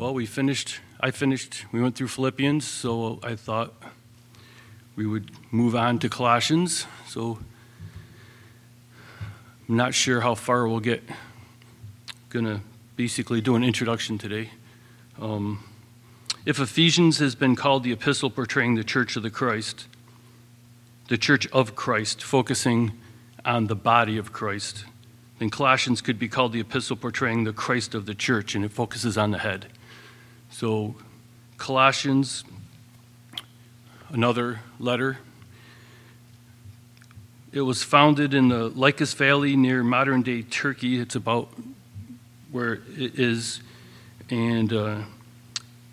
[0.00, 3.74] Well, we finished, I finished, we went through Philippians, so I thought
[4.96, 6.86] we would move on to Colossians.
[7.06, 7.38] So
[9.68, 11.02] I'm not sure how far we'll get.
[12.30, 12.62] Gonna
[12.96, 14.52] basically do an introduction today.
[15.20, 15.62] Um,
[16.46, 19.86] if Ephesians has been called the epistle portraying the church of the Christ,
[21.08, 22.92] the church of Christ, focusing
[23.44, 24.86] on the body of Christ,
[25.38, 28.72] then Colossians could be called the epistle portraying the Christ of the church, and it
[28.72, 29.66] focuses on the head.
[30.50, 30.94] So,
[31.56, 32.44] Colossians,
[34.10, 35.18] another letter.
[37.52, 41.00] It was founded in the Lycus Valley near modern day Turkey.
[41.00, 41.48] It's about
[42.50, 43.60] where it is.
[44.28, 44.98] And uh,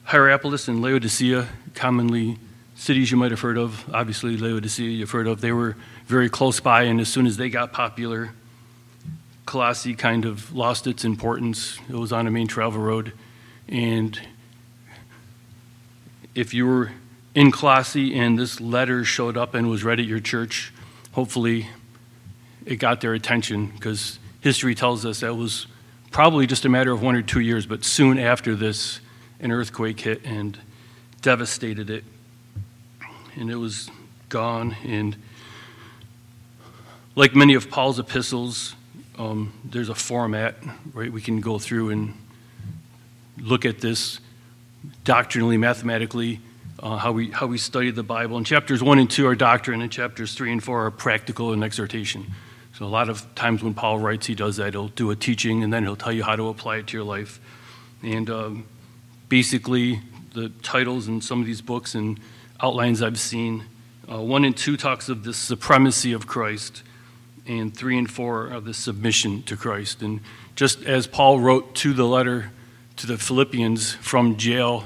[0.06, 2.38] Hierapolis and Laodicea, commonly
[2.76, 3.90] cities you might have heard of.
[3.94, 5.42] Obviously, Laodicea you've heard of.
[5.42, 8.32] They were very close by, and as soon as they got popular,
[9.46, 11.80] Colossae kind of lost its importance.
[11.90, 13.14] It was on a main travel road.
[13.68, 14.20] And
[16.38, 16.92] if you were
[17.34, 20.72] in Colossae and this letter showed up and was read at your church,
[21.14, 21.68] hopefully
[22.64, 25.66] it got their attention because history tells us that was
[26.12, 29.00] probably just a matter of one or two years, but soon after this,
[29.40, 30.60] an earthquake hit and
[31.24, 32.04] devastated it.
[33.36, 33.90] And it was
[34.30, 34.76] gone.
[34.86, 35.16] And
[37.16, 38.76] like many of Paul's epistles,
[39.18, 40.56] um, there's a format,
[40.94, 41.12] right?
[41.12, 42.14] We can go through and
[43.40, 44.20] look at this
[45.04, 46.40] doctrinally, mathematically,
[46.80, 48.38] uh, how, we, how we study the Bible.
[48.38, 51.64] And chapters 1 and 2 are doctrine, and chapters 3 and 4 are practical and
[51.64, 52.26] exhortation.
[52.78, 54.74] So, a lot of times when Paul writes, he does that.
[54.74, 57.06] He'll do a teaching, and then he'll tell you how to apply it to your
[57.06, 57.40] life.
[58.04, 58.66] And um,
[59.30, 60.02] basically,
[60.34, 62.20] the titles in some of these books and
[62.62, 63.66] outlines I've seen,
[64.12, 66.84] uh, 1 and 2 talks of the supremacy of Christ,
[67.48, 70.02] and 3 and 4 of the submission to Christ.
[70.02, 70.20] And
[70.56, 72.52] just as Paul wrote to the letter
[72.98, 74.86] to the Philippians from jail,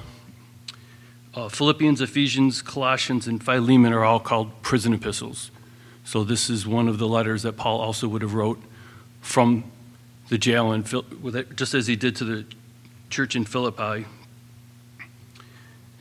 [1.33, 5.49] uh, Philippians, Ephesians, Colossians, and Philemon are all called prison epistles.
[6.03, 8.61] So this is one of the letters that Paul also would have wrote
[9.21, 9.63] from
[10.27, 10.85] the jail, and
[11.55, 12.45] just as he did to the
[13.09, 14.05] church in Philippi.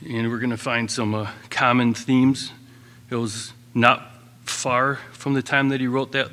[0.09, 2.53] And we're going to find some uh, common themes.
[3.11, 4.11] It was not
[4.45, 6.31] far from the time that he wrote that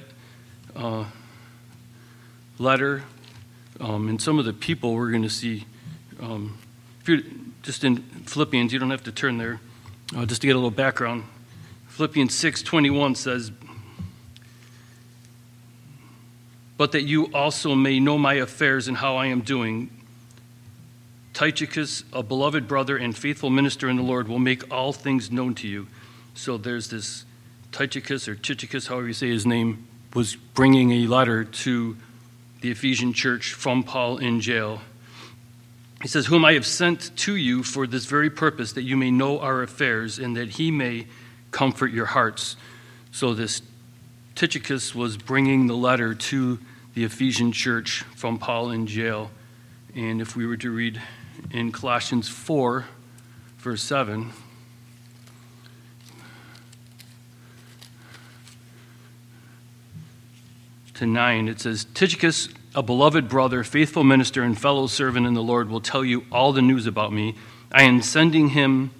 [0.75, 1.05] uh,
[2.57, 3.03] letter.
[3.79, 5.65] Um, and some of the people we're going to see.
[6.19, 6.57] Um,
[7.01, 7.21] if you're
[7.63, 9.59] just in Philippians, you don't have to turn there.
[10.15, 11.25] Uh, just to get a little background,
[11.89, 13.51] Philippians 6:21 says,
[16.77, 19.89] "But that you also may know my affairs and how I am doing."
[21.33, 25.53] Tychicus, a beloved brother and faithful minister in the Lord, will make all things known
[25.55, 25.87] to you.
[26.33, 27.25] So there's this
[27.71, 31.95] Tychicus or Tychicus, however you say his name, was bringing a letter to
[32.61, 34.81] the Ephesian church from Paul in jail.
[36.01, 39.11] He says, Whom I have sent to you for this very purpose, that you may
[39.11, 41.07] know our affairs and that he may
[41.51, 42.55] comfort your hearts.
[43.11, 43.61] So, this
[44.35, 46.59] Tychicus was bringing the letter to
[46.93, 49.31] the Ephesian church from Paul in jail.
[49.95, 51.01] And if we were to read
[51.51, 52.85] in Colossians 4,
[53.57, 54.31] verse 7,
[60.97, 65.43] to 9, it says, Tychicus, a beloved brother, faithful minister, and fellow servant in the
[65.43, 67.35] Lord, will tell you all the news about me.
[67.71, 68.91] I am sending him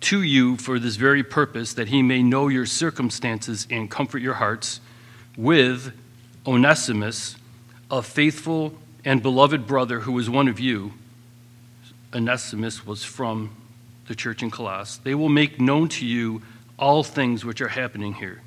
[0.00, 4.34] to you for this very purpose, that he may know your circumstances and comfort your
[4.34, 4.80] hearts,
[5.36, 5.92] with
[6.46, 7.36] Onesimus,
[7.90, 10.92] a faithful and beloved brother who is one of you.
[12.14, 13.56] Onesimus was from
[14.08, 14.98] the church in Colossus.
[14.98, 16.42] They will make known to you
[16.78, 18.42] all things which are happening here.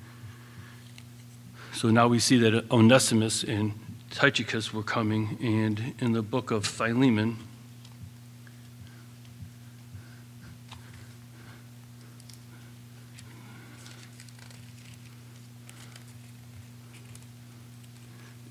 [1.76, 3.74] So now we see that Onesimus and
[4.10, 7.36] Tychicus were coming, and in the book of Philemon,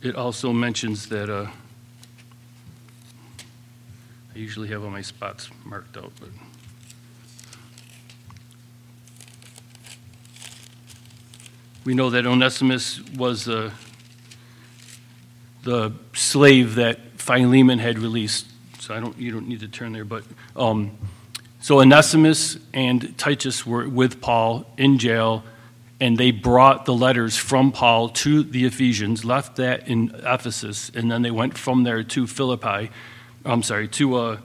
[0.03, 1.47] it also mentions that uh,
[4.35, 6.29] I usually have all my spots marked out, but.
[11.85, 13.71] We know that Onesimus was uh,
[15.65, 18.47] the slave that Philemon had released.
[18.81, 20.25] So I don't, you don't need to turn there, but
[20.57, 20.97] um,
[21.61, 25.45] so Onesimus and Titus were with Paul in jail,
[26.01, 31.11] and they brought the letters from Paul to the Ephesians, left that in Ephesus, and
[31.11, 32.91] then they went from there to Philippi.
[33.45, 34.39] I'm sorry, to uh,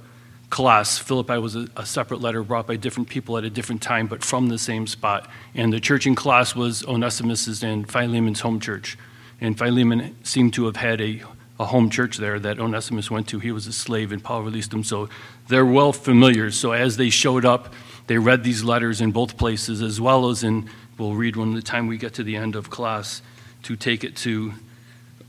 [0.50, 0.98] Colossus.
[0.98, 4.24] Philippi was a, a, separate letter brought by different people at a different time, but
[4.24, 5.30] from the same spot.
[5.54, 8.98] And the church in Colossus was Onesimus's and Philemon's home church.
[9.40, 11.22] And Philemon seemed to have had a
[11.60, 13.40] a home church there that Onesimus went to.
[13.40, 14.84] He was a slave, and Paul released him.
[14.84, 15.10] So
[15.50, 16.52] they're well familiar.
[16.52, 17.74] So as they showed up,
[18.08, 21.62] they read these letters in both places, as well as in, we'll read one the
[21.62, 23.22] time we get to the end of class,
[23.64, 24.54] to take it to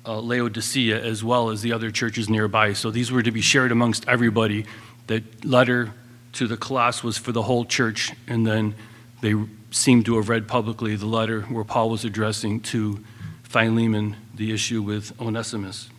[0.07, 2.73] uh, Laodicea as well as the other churches nearby.
[2.75, 4.67] So these were to be shared amongst everybody.
[5.11, 5.93] The letter
[6.35, 8.77] to the Colossus was for the whole church, and then
[9.23, 9.35] they
[9.73, 13.05] seem to have read publicly the letter where Paul was addressing to
[13.43, 15.91] Philemon the issue with Onesimus.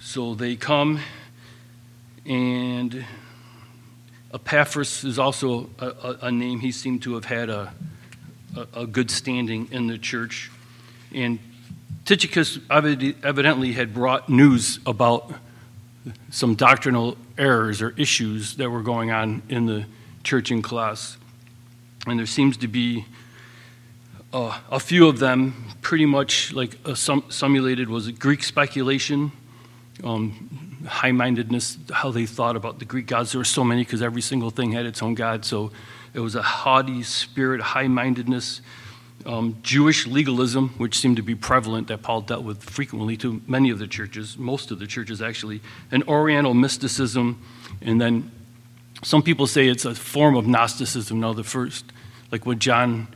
[0.00, 1.00] So they come,
[2.24, 3.04] and
[4.32, 7.74] Epaphras is also a, a, a name he seemed to have had a,
[8.56, 10.50] a, a good standing in the church.
[11.12, 11.40] And
[12.06, 15.30] Tychicus evidently had brought news about
[16.30, 19.86] some doctrinal errors or issues that were going on in the
[20.22, 21.18] church in Colossae.
[22.06, 23.04] And there seems to be
[24.32, 29.32] uh, a few of them pretty much like sum- simulated was Greek speculation,
[30.04, 33.32] um, high mindedness, how they thought about the Greek gods.
[33.32, 35.44] There were so many because every single thing had its own god.
[35.44, 35.72] So
[36.14, 38.60] it was a haughty spirit, high mindedness
[39.26, 43.70] um, Jewish legalism, which seemed to be prevalent that Paul dealt with frequently to many
[43.70, 47.42] of the churches, most of the churches actually, and Oriental mysticism,
[47.82, 48.30] and then
[49.02, 51.20] some people say it's a form of Gnosticism.
[51.20, 51.84] Now, the first,
[52.32, 53.08] like what John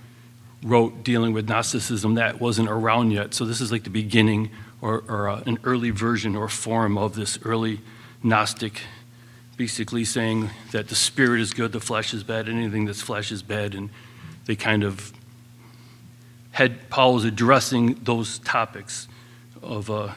[0.62, 3.33] wrote dealing with Gnosticism, that wasn't around yet.
[3.33, 4.51] So, this is like the beginning
[4.83, 7.81] or, or uh, an early version or form of this early
[8.23, 8.83] Gnostic,
[9.57, 13.43] basically saying that the spirit is good, the flesh is bad, anything that's flesh is
[13.43, 13.91] bad, and
[14.45, 15.12] they kind of
[16.52, 19.08] had Paul was addressing those topics
[19.62, 20.12] of uh,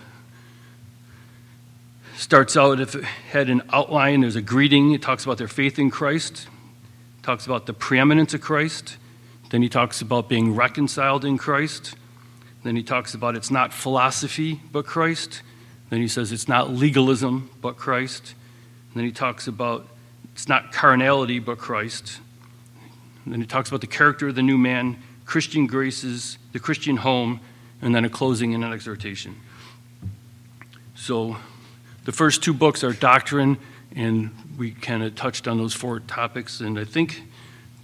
[2.15, 5.79] starts out if it had an outline there's a greeting it talks about their faith
[5.79, 6.47] in christ
[7.23, 8.97] talks about the preeminence of christ
[9.49, 11.95] then he talks about being reconciled in christ
[12.63, 15.41] then he talks about it's not philosophy but christ
[15.89, 18.35] then he says it's not legalism but christ
[18.89, 19.87] and then he talks about
[20.33, 22.19] it's not carnality but christ
[23.25, 26.97] and then he talks about the character of the new man Christian graces, the Christian
[26.97, 27.39] home,
[27.81, 29.35] and then a closing and an exhortation.
[30.95, 31.37] So
[32.05, 33.57] the first two books are doctrine,
[33.95, 36.59] and we kind of touched on those four topics.
[36.59, 37.23] And I think,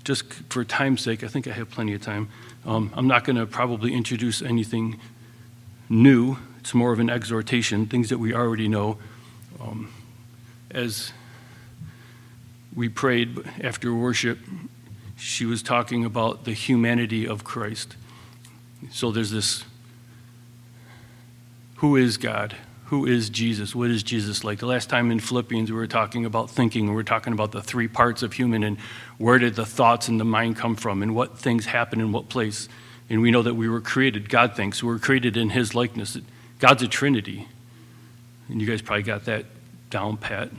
[0.03, 2.29] just for time's sake, I think I have plenty of time.
[2.65, 4.99] Um, I'm not going to probably introduce anything
[5.89, 6.37] new.
[6.59, 8.97] It's more of an exhortation, things that we already know.
[9.59, 9.91] Um,
[10.71, 11.11] as
[12.75, 14.37] we prayed after worship,
[15.19, 17.95] she was talking about the humanity of Christ.
[18.91, 19.65] So there's this
[21.77, 22.55] who is God?
[22.85, 23.73] Who is Jesus?
[23.73, 24.59] What is Jesus like?
[24.59, 27.61] The last time in Philippians, we were talking about thinking, we were talking about the
[27.61, 28.77] three parts of human and
[29.17, 32.27] where did the thoughts and the mind come from and what things happen in what
[32.27, 32.67] place.
[33.09, 36.17] And we know that we were created, God thinks, we were created in His likeness.
[36.59, 37.47] God's a Trinity.
[38.49, 39.45] And you guys probably got that
[39.89, 40.49] down pat.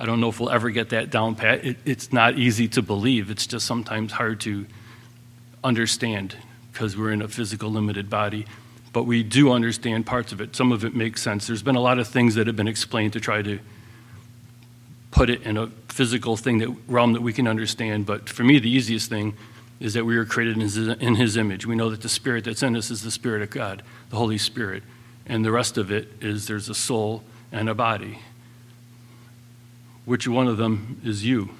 [0.00, 1.62] I don't know if we'll ever get that down pat.
[1.62, 3.30] It, it's not easy to believe.
[3.30, 4.66] It's just sometimes hard to
[5.62, 6.36] understand
[6.72, 8.46] because we're in a physical limited body.
[8.94, 10.56] But we do understand parts of it.
[10.56, 11.46] Some of it makes sense.
[11.46, 13.58] There's been a lot of things that have been explained to try to
[15.10, 18.06] put it in a physical thing that realm that we can understand.
[18.06, 19.36] But for me, the easiest thing
[19.80, 21.66] is that we were created in his, in his image.
[21.66, 24.38] We know that the spirit that's in us is the spirit of God, the Holy
[24.38, 24.82] Spirit.
[25.26, 27.22] And the rest of it is there's a soul
[27.52, 28.20] and a body
[30.10, 31.50] which one of them is you,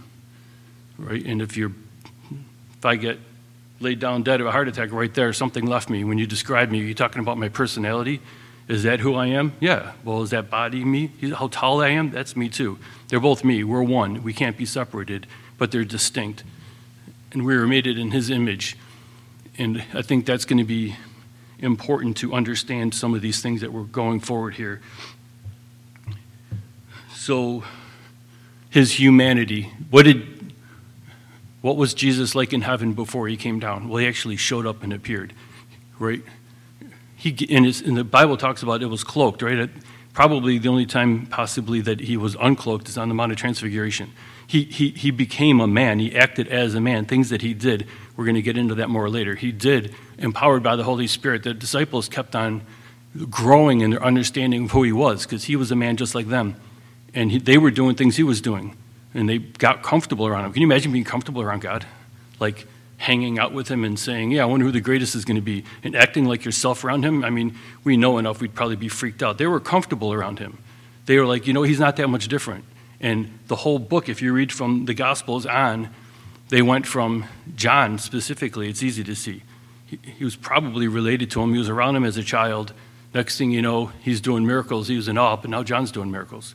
[0.98, 1.24] right?
[1.24, 1.70] And if you're,
[2.76, 3.20] if I get
[3.78, 6.02] laid down dead of a heart attack right there, something left me.
[6.02, 8.20] When you describe me, are you talking about my personality?
[8.66, 9.52] Is that who I am?
[9.60, 9.92] Yeah.
[10.02, 11.12] Well, is that body me?
[11.32, 12.10] How tall I am?
[12.10, 12.80] That's me too.
[13.06, 13.62] They're both me.
[13.62, 14.24] We're one.
[14.24, 16.42] We can't be separated, but they're distinct.
[17.30, 18.76] And we were made in His image.
[19.58, 20.96] And I think that's going to be
[21.60, 24.80] important to understand some of these things that we're going forward here.
[27.14, 27.62] So,
[28.70, 29.72] his humanity.
[29.90, 30.40] What did
[31.60, 33.88] what was Jesus like in heaven before he came down?
[33.88, 35.34] Well, he actually showed up and appeared,
[35.98, 36.22] right?
[37.16, 39.58] He in, his, in the Bible talks about it was cloaked, right?
[39.58, 39.70] It,
[40.14, 44.10] probably the only time possibly that he was uncloaked is on the Mount of Transfiguration.
[44.46, 45.98] He, he, he became a man.
[45.98, 47.04] He acted as a man.
[47.04, 47.86] Things that he did,
[48.16, 49.34] we're going to get into that more later.
[49.34, 51.42] He did, empowered by the Holy Spirit.
[51.42, 52.62] The disciples kept on
[53.28, 56.28] growing in their understanding of who he was because he was a man just like
[56.28, 56.56] them
[57.14, 58.76] and he, they were doing things he was doing,
[59.14, 60.52] and they got comfortable around him.
[60.52, 61.86] Can you imagine being comfortable around God?
[62.38, 62.66] Like
[63.00, 65.42] hanging out with him and saying, Yeah, I wonder who the greatest is going to
[65.42, 67.24] be, and acting like yourself around him?
[67.24, 69.38] I mean, we know enough, we'd probably be freaked out.
[69.38, 70.58] They were comfortable around him.
[71.06, 72.64] They were like, You know, he's not that much different.
[73.00, 75.88] And the whole book, if you read from the Gospels on,
[76.50, 77.24] they went from
[77.56, 79.42] John specifically, it's easy to see.
[79.86, 81.52] he, he was probably related to him.
[81.52, 82.74] He was around him as a child.
[83.14, 84.88] Next thing you know, he's doing miracles.
[84.88, 86.54] He was in awe, but now John's doing miracles.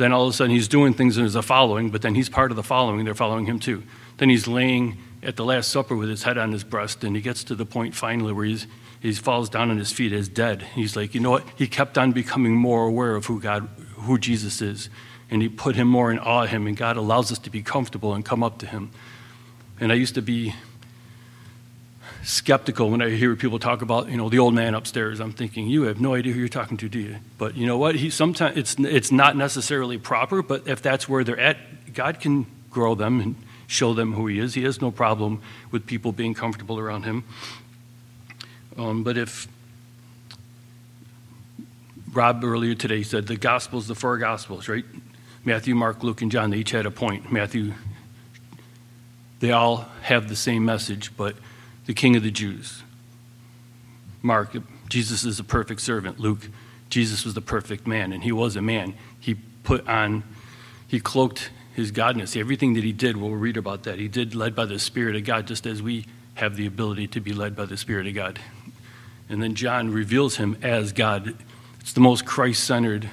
[0.00, 2.50] Then all of a sudden, he's doing things as a following, but then he's part
[2.50, 3.04] of the following.
[3.04, 3.82] They're following him too.
[4.16, 7.20] Then he's laying at the Last Supper with his head on his breast, and he
[7.20, 8.66] gets to the point finally where he's,
[9.02, 10.62] he falls down on his feet as dead.
[10.74, 11.44] He's like, you know what?
[11.54, 14.88] He kept on becoming more aware of who God, who Jesus is,
[15.28, 17.60] and he put him more in awe of him, and God allows us to be
[17.60, 18.92] comfortable and come up to him.
[19.78, 20.54] And I used to be
[22.22, 25.20] skeptical when I hear people talk about, you know, the old man upstairs.
[25.20, 27.16] I'm thinking, you have no idea who you're talking to, do you?
[27.38, 27.94] But you know what?
[27.94, 32.46] He sometimes it's it's not necessarily proper, but if that's where they're at, God can
[32.70, 33.36] grow them and
[33.66, 34.54] show them who He is.
[34.54, 37.24] He has no problem with people being comfortable around Him.
[38.76, 39.48] Um, but if
[42.12, 44.84] Rob earlier today said the Gospels, the four Gospels, right?
[45.44, 47.32] Matthew, Mark, Luke, and John, they each had a point.
[47.32, 47.72] Matthew,
[49.40, 51.34] they all have the same message, but
[51.86, 52.82] the King of the Jews.
[54.22, 54.56] Mark,
[54.88, 56.20] Jesus is a perfect servant.
[56.20, 56.48] Luke,
[56.90, 58.94] Jesus was the perfect man, and he was a man.
[59.18, 60.24] He put on,
[60.88, 62.36] he cloaked his godness.
[62.38, 63.98] Everything that he did, we'll read about that.
[63.98, 67.20] He did led by the Spirit of God, just as we have the ability to
[67.20, 68.40] be led by the Spirit of God.
[69.28, 71.34] And then John reveals him as God.
[71.80, 73.08] It's the most Christ centered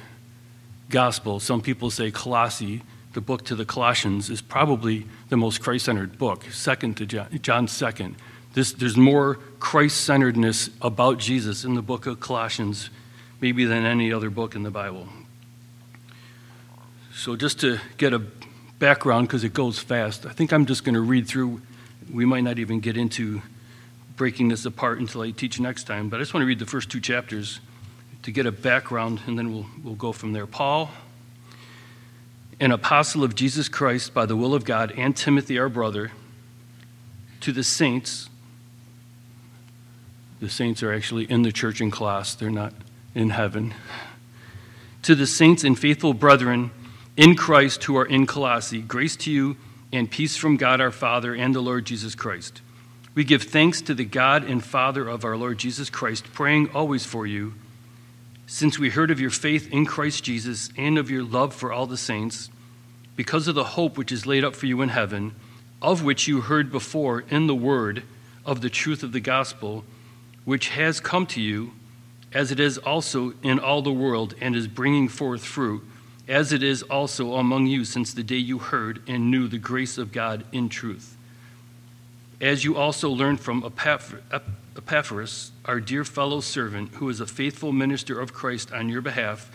[0.89, 1.39] gospel.
[1.39, 2.81] Some people say Colossi,
[3.13, 7.27] the book to the Colossians, is probably the most Christ centered book, second to John,
[7.41, 8.15] John's second.
[8.57, 12.89] This, there's more Christ centeredness about Jesus in the book of Colossians,
[13.39, 15.07] maybe than any other book in the Bible.
[17.13, 18.23] So, just to get a
[18.79, 21.61] background, because it goes fast, I think I'm just going to read through.
[22.11, 23.43] We might not even get into
[24.15, 26.65] breaking this apart until I teach next time, but I just want to read the
[26.65, 27.59] first two chapters
[28.23, 30.47] to get a background, and then we'll, we'll go from there.
[30.47, 30.89] Paul,
[32.59, 36.11] an apostle of Jesus Christ by the will of God, and Timothy, our brother,
[37.41, 38.29] to the saints
[40.39, 42.73] the saints are actually in the church in Colossae, they're not
[43.15, 43.73] in heaven.
[45.03, 46.71] To the saints and faithful brethren
[47.15, 49.57] in Christ who are in Colossae, grace to you
[49.91, 52.61] and peace from God our Father and the Lord Jesus Christ.
[53.15, 57.05] We give thanks to the God and Father of our Lord Jesus Christ, praying always
[57.05, 57.55] for you,
[58.45, 61.87] since we heard of your faith in Christ Jesus and of your love for all
[61.87, 62.51] the saints,
[63.15, 65.33] because of the hope which is laid up for you in heaven,
[65.81, 68.03] of which you heard before in the word
[68.45, 69.83] of the truth of the gospel
[70.47, 71.73] which has come to you,
[72.31, 75.83] as it is also in all the world, and is bringing forth fruit,
[76.25, 79.97] as it is also among you since the day you heard and knew the grace
[79.97, 81.17] of God in truth.
[82.39, 88.17] As you also learned from Epaphras, our dear fellow servant, who is a faithful minister
[88.17, 89.51] of Christ on your behalf,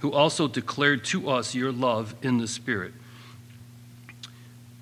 [0.00, 2.92] who also declared to us your love in the Spirit.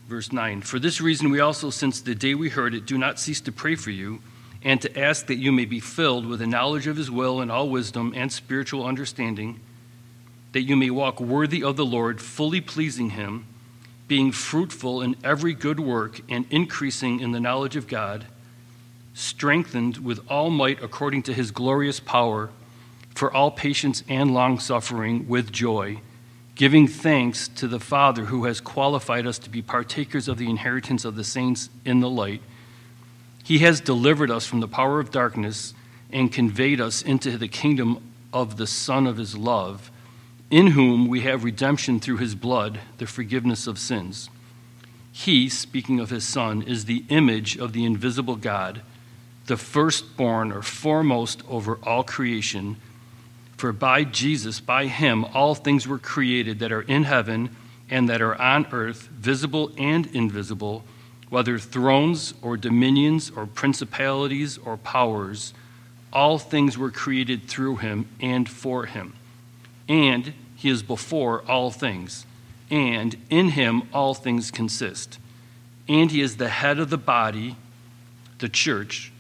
[0.09, 3.21] Verse 9 For this reason, we also, since the day we heard it, do not
[3.21, 4.21] cease to pray for you
[4.63, 7.51] and to ask that you may be filled with the knowledge of his will and
[7.51, 9.61] all wisdom and spiritual understanding,
[10.53, 13.47] that you may walk worthy of the Lord, fully pleasing him,
[14.09, 18.27] being fruitful in every good work and increasing in the knowledge of God,
[19.15, 22.51] strengthened with all might according to his glorious power,
[23.15, 26.01] for all patience and long suffering with joy,
[26.55, 31.05] giving thanks to the Father who has qualified us to be partakers of the inheritance
[31.05, 32.43] of the saints in the light.
[33.47, 35.73] He has delivered us from the power of darkness
[36.11, 39.89] and conveyed us into the kingdom of the Son of His love,
[40.51, 44.31] in whom we have redemption through His blood, the forgiveness of sins.
[45.13, 48.83] He, speaking of His Son, is the image of the invisible God,
[49.47, 52.79] the firstborn or foremost over all creation.
[53.57, 57.55] For by Jesus, by Him, all things were created that are in heaven
[57.89, 60.83] and that are on earth, visible and invisible
[61.29, 65.53] whether thrones or dominions or principalities or powers,
[66.13, 69.15] all things were created through him and for him.
[69.89, 72.27] And he is before all things,
[72.71, 75.19] and in him all things consist.
[75.89, 77.57] And he is the head of the body,
[78.39, 79.13] the church,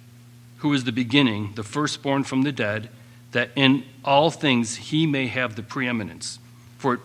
[0.58, 2.88] who is the beginning, the firstborn from the dead,
[3.32, 6.38] that in all things he may have the preeminence.
[6.78, 7.00] For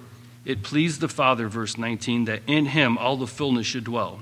[0.45, 4.21] it pleased the Father, verse 19, that in him all the fullness should dwell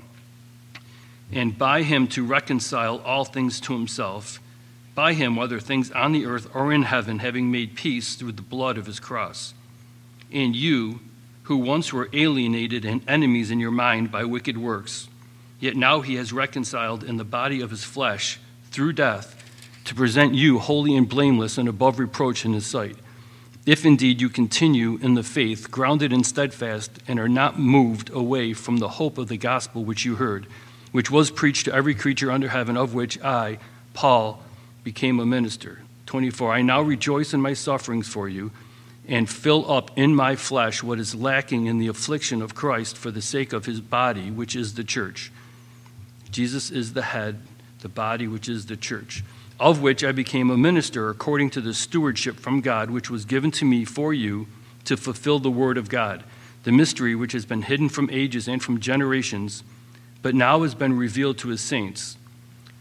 [1.32, 4.40] and by him to reconcile all things to himself,
[4.94, 8.42] by him, whether things on the earth or in heaven, having made peace through the
[8.42, 9.54] blood of his cross.
[10.32, 11.00] And you,
[11.44, 15.08] who once were alienated and enemies in your mind by wicked works,
[15.58, 18.38] yet now he has reconciled in the body of his flesh
[18.70, 19.36] through death
[19.84, 22.96] to present you holy and blameless and above reproach in his sight.
[23.66, 28.52] If indeed you continue in the faith, grounded and steadfast, and are not moved away
[28.52, 30.46] from the hope of the gospel which you heard
[30.92, 33.58] which was preached to every creature under heaven, of which I,
[33.94, 34.42] Paul,
[34.82, 35.80] became a minister.
[36.06, 36.52] 24.
[36.52, 38.50] I now rejoice in my sufferings for you
[39.06, 43.10] and fill up in my flesh what is lacking in the affliction of Christ for
[43.10, 45.32] the sake of his body, which is the church.
[46.30, 47.40] Jesus is the head,
[47.80, 49.24] the body, which is the church,
[49.58, 53.50] of which I became a minister according to the stewardship from God, which was given
[53.52, 54.46] to me for you
[54.84, 56.24] to fulfill the word of God,
[56.64, 59.62] the mystery which has been hidden from ages and from generations,
[60.22, 62.16] but now has been revealed to his saints.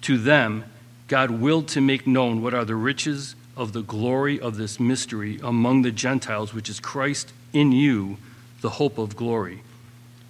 [0.02, 0.66] To them,
[1.08, 5.40] God willed to make known what are the riches of the glory of this mystery
[5.44, 8.18] among the Gentiles, which is Christ in you,
[8.62, 9.62] the hope of glory.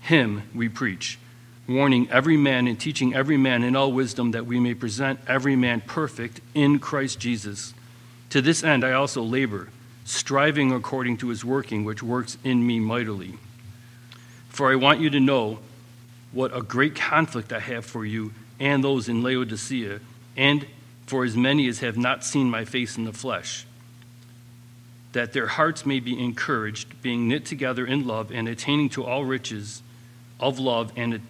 [0.01, 1.19] Him we preach,
[1.67, 5.55] warning every man and teaching every man in all wisdom that we may present every
[5.55, 7.73] man perfect in Christ Jesus.
[8.31, 9.69] To this end I also labor
[10.09, 13.35] striving according to his working, which works in me mightily.
[14.49, 15.59] For I want you to know
[16.31, 19.99] what a great conflict I have for you and those in Laodicea,
[20.35, 20.65] and
[21.05, 23.65] for as many as have not seen my face in the flesh,
[25.13, 29.25] that their hearts may be encouraged, being knit together in love, and attaining to all
[29.25, 29.81] riches
[30.39, 31.21] of love and a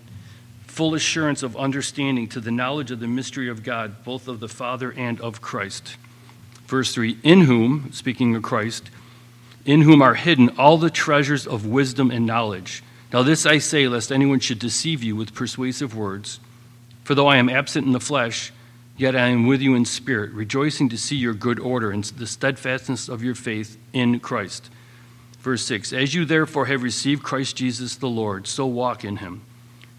[0.65, 4.49] full assurance of understanding to the knowledge of the mystery of God, both of the
[4.49, 5.95] Father and of Christ
[6.69, 8.91] Verse 3 In whom, speaking of Christ,
[9.65, 12.83] in whom are hidden all the treasures of wisdom and knowledge.
[13.11, 16.39] Now, this I say, lest anyone should deceive you with persuasive words.
[17.03, 18.53] For though I am absent in the flesh,
[18.97, 22.27] yet I am with you in spirit, rejoicing to see your good order and the
[22.27, 24.69] steadfastness of your faith in Christ.
[25.39, 29.41] Verse 6 As you therefore have received Christ Jesus the Lord, so walk in him,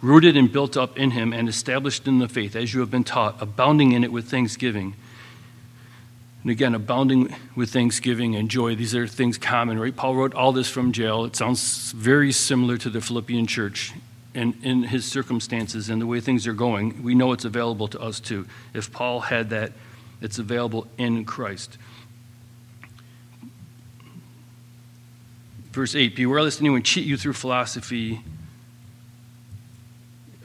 [0.01, 3.05] rooted and built up in him, and established in the faith, as you have been
[3.05, 4.95] taught, abounding in it with thanksgiving.
[6.43, 8.75] And again, abounding with thanksgiving and joy.
[8.75, 9.95] These are things common, right?
[9.95, 11.25] Paul wrote all this from jail.
[11.25, 13.93] It sounds very similar to the Philippian church
[14.35, 17.03] and in his circumstances and the way things are going.
[17.03, 18.47] We know it's available to us too.
[18.73, 19.73] If Paul had that,
[20.23, 21.77] it's available in Christ.
[25.73, 28.23] Verse 8 Beware lest anyone cheat you through philosophy.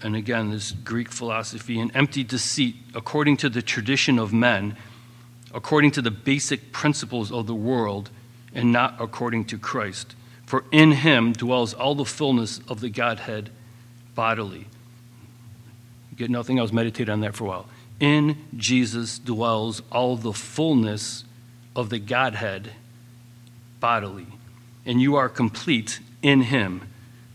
[0.03, 4.77] And again, this Greek philosophy and empty deceit according to the tradition of men
[5.55, 8.11] according to the basic principles of the world
[8.53, 10.13] and not according to Christ.
[10.45, 13.49] For in him dwells all the fullness of the Godhead
[14.13, 14.67] bodily.
[16.15, 17.69] Get nothing else, meditate on that for a while.
[17.99, 21.23] In Jesus dwells all the fullness
[21.75, 22.71] of the Godhead
[23.79, 24.27] bodily.
[24.85, 26.81] And you are complete in him,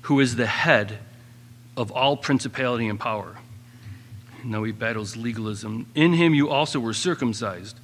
[0.02, 0.98] who is the head
[1.76, 3.38] of all principality and power.
[4.44, 5.86] Now he battles legalism.
[5.94, 7.78] In him you also were circumcised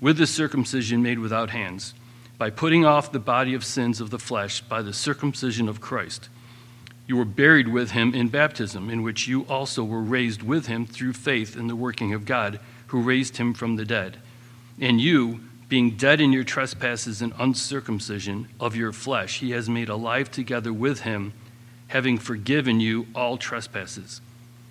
[0.00, 1.94] with the circumcision made without hands,
[2.38, 6.28] by putting off the body of sins of the flesh by the circumcision of Christ.
[7.06, 10.86] You were buried with him in baptism, in which you also were raised with him
[10.86, 14.18] through faith in the working of God, who raised him from the dead.
[14.80, 19.88] And you, being dead in your trespasses and uncircumcision of your flesh, he has made
[19.88, 21.32] alive together with him,
[21.88, 24.20] having forgiven you all trespasses,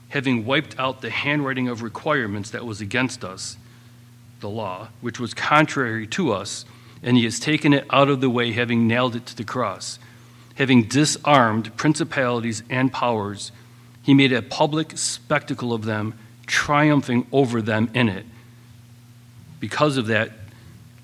[0.09, 3.57] having wiped out the handwriting of requirements that was against us
[4.39, 6.65] the law, which was contrary to us,
[7.01, 9.99] and he has taken it out of the way, having nailed it to the cross.
[10.55, 13.51] Having disarmed principalities and powers,
[14.03, 16.13] he made a public spectacle of them,
[16.45, 18.25] triumphing over them in it.
[19.59, 20.31] Because of that,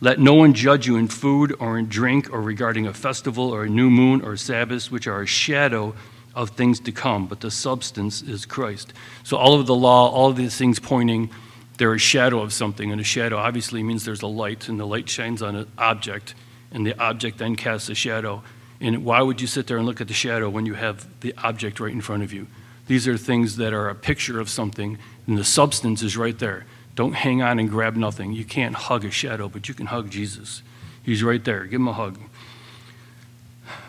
[0.01, 3.63] let no one judge you in food or in drink or regarding a festival or
[3.63, 5.95] a new moon or Sabbath, which are a shadow
[6.35, 8.91] of things to come, but the substance is Christ.
[9.23, 11.29] So, all of the law, all of these things pointing
[11.77, 14.85] they're a shadow of something, and a shadow obviously means there's a light, and the
[14.85, 16.35] light shines on an object,
[16.71, 18.43] and the object then casts a shadow.
[18.79, 21.33] And why would you sit there and look at the shadow when you have the
[21.43, 22.47] object right in front of you?
[22.87, 26.65] These are things that are a picture of something, and the substance is right there.
[26.95, 28.31] Don't hang on and grab nothing.
[28.31, 30.61] You can't hug a shadow, but you can hug Jesus.
[31.03, 31.65] He's right there.
[31.65, 32.19] Give him a hug.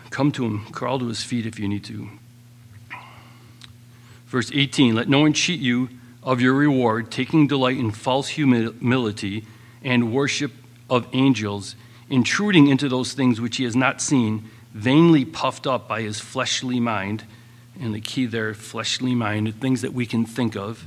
[0.09, 0.65] Come to him.
[0.71, 2.09] Crawl to his feet if you need to.
[4.25, 5.89] Verse 18 Let no one cheat you
[6.27, 9.45] of your reward, taking delight in false humility
[9.81, 10.51] and worship
[10.89, 11.77] of angels,
[12.09, 16.81] intruding into those things which he has not seen, vainly puffed up by his fleshly
[16.81, 17.23] mind.
[17.79, 20.85] And the key there, fleshly mind, things that we can think of.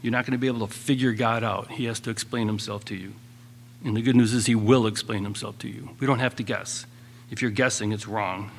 [0.00, 1.72] You're not going to be able to figure God out.
[1.72, 3.14] He has to explain himself to you.
[3.84, 5.90] And the good news is, he will explain himself to you.
[5.98, 6.86] We don't have to guess.
[7.32, 8.52] If you're guessing, it's wrong.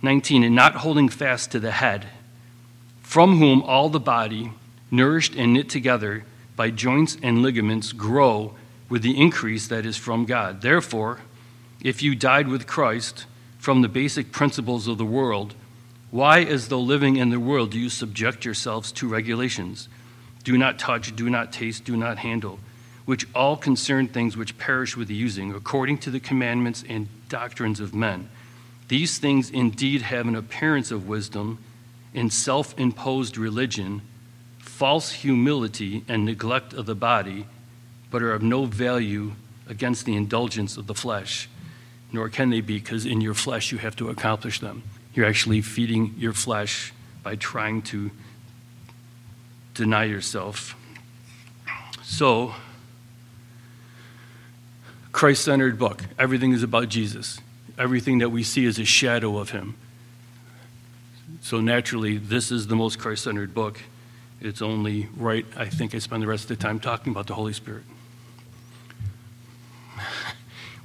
[0.00, 2.06] 19, and not holding fast to the head,
[3.02, 4.52] from whom all the body,
[4.90, 6.24] nourished and knit together
[6.56, 8.54] by joints and ligaments, grow
[8.88, 10.62] with the increase that is from God.
[10.62, 11.20] Therefore,
[11.82, 13.26] if you died with Christ
[13.58, 15.54] from the basic principles of the world,
[16.10, 19.88] Why, as though living in the world, do you subject yourselves to regulations?
[20.42, 22.58] Do not touch, do not taste, do not handle,
[23.04, 27.78] which all concern things which perish with the using, according to the commandments and doctrines
[27.78, 28.30] of men.
[28.88, 31.58] These things indeed have an appearance of wisdom
[32.14, 34.00] in self imposed religion,
[34.78, 37.44] false humility, and neglect of the body,
[38.12, 39.32] but are of no value
[39.68, 41.48] against the indulgence of the flesh,
[42.12, 44.84] nor can they be, because in your flesh you have to accomplish them.
[45.14, 46.92] You're actually feeding your flesh
[47.24, 48.12] by trying to
[49.74, 50.76] deny yourself.
[52.04, 52.54] So,
[55.10, 56.04] Christ centered book.
[56.20, 57.40] Everything is about Jesus.
[57.76, 59.74] Everything that we see is a shadow of him.
[61.40, 63.80] So, naturally, this is the most Christ centered book.
[64.40, 67.34] It's only right, I think, I spend the rest of the time talking about the
[67.34, 67.82] Holy Spirit.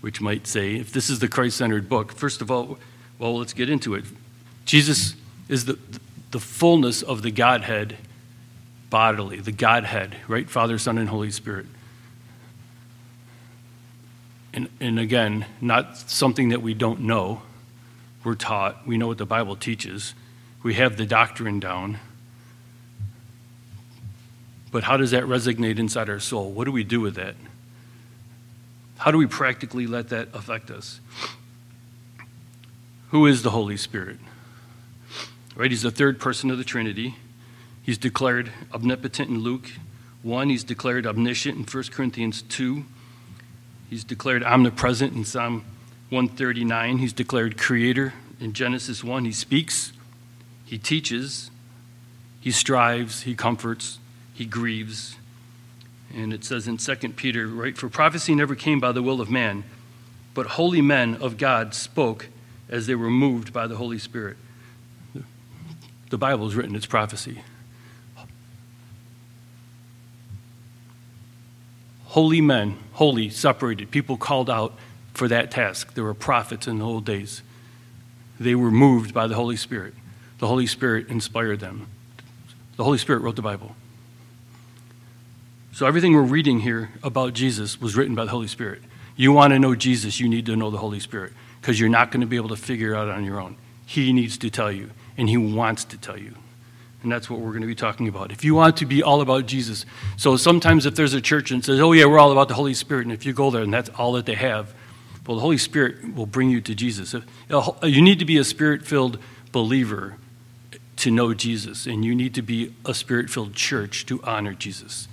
[0.01, 2.77] Which might say, if this is the Christ centered book, first of all,
[3.19, 4.05] well, let's get into it.
[4.65, 5.15] Jesus
[5.47, 5.77] is the,
[6.31, 7.97] the fullness of the Godhead
[8.89, 10.49] bodily, the Godhead, right?
[10.49, 11.67] Father, Son, and Holy Spirit.
[14.53, 17.41] And, and again, not something that we don't know.
[18.23, 20.13] We're taught, we know what the Bible teaches,
[20.63, 21.99] we have the doctrine down.
[24.73, 26.51] But how does that resonate inside our soul?
[26.51, 27.35] What do we do with that?
[28.97, 30.99] How do we practically let that affect us?
[33.11, 34.17] Who is the Holy Spirit?
[35.55, 35.69] Right?
[35.69, 37.15] He's the third person of the Trinity.
[37.83, 39.69] He's declared omnipotent in Luke
[40.23, 40.49] 1.
[40.49, 42.83] He's declared omniscient in 1 Corinthians 2.
[43.91, 45.65] He's declared omnipresent in Psalm
[46.09, 46.97] 139.
[46.97, 49.25] He's declared creator in Genesis 1.
[49.25, 49.93] He speaks,
[50.65, 51.51] he teaches,
[52.39, 53.99] he strives, he comforts,
[54.33, 55.15] he grieves.
[56.13, 59.29] And it says in 2 Peter, right, for prophecy never came by the will of
[59.29, 59.63] man,
[60.33, 62.27] but holy men of God spoke
[62.69, 64.37] as they were moved by the Holy Spirit.
[66.09, 67.41] The Bible is written, it's prophecy.
[72.05, 74.75] Holy men, holy, separated, people called out
[75.13, 75.95] for that task.
[75.95, 77.41] There were prophets in the old days.
[78.39, 79.95] They were moved by the Holy Spirit.
[80.37, 81.87] The Holy Spirit inspired them.
[82.77, 83.75] The Holy Spirit wrote the Bible.
[85.73, 88.83] So everything we're reading here about Jesus was written by the Holy Spirit.
[89.15, 92.11] You want to know Jesus, you need to know the Holy Spirit because you're not
[92.11, 93.57] going to be able to figure it out on your own.
[93.83, 96.35] He needs to tell you and He wants to tell you.
[97.01, 98.31] And that's what we're going to be talking about.
[98.31, 99.83] If you want to be all about Jesus,
[100.15, 102.75] so sometimes if there's a church and says, oh, yeah, we're all about the Holy
[102.75, 104.75] Spirit, and if you go there and that's all that they have,
[105.25, 107.15] well, the Holy Spirit will bring you to Jesus.
[107.81, 109.17] You need to be a spirit filled
[109.51, 110.17] believer
[110.97, 115.07] to know Jesus, and you need to be a spirit filled church to honor Jesus.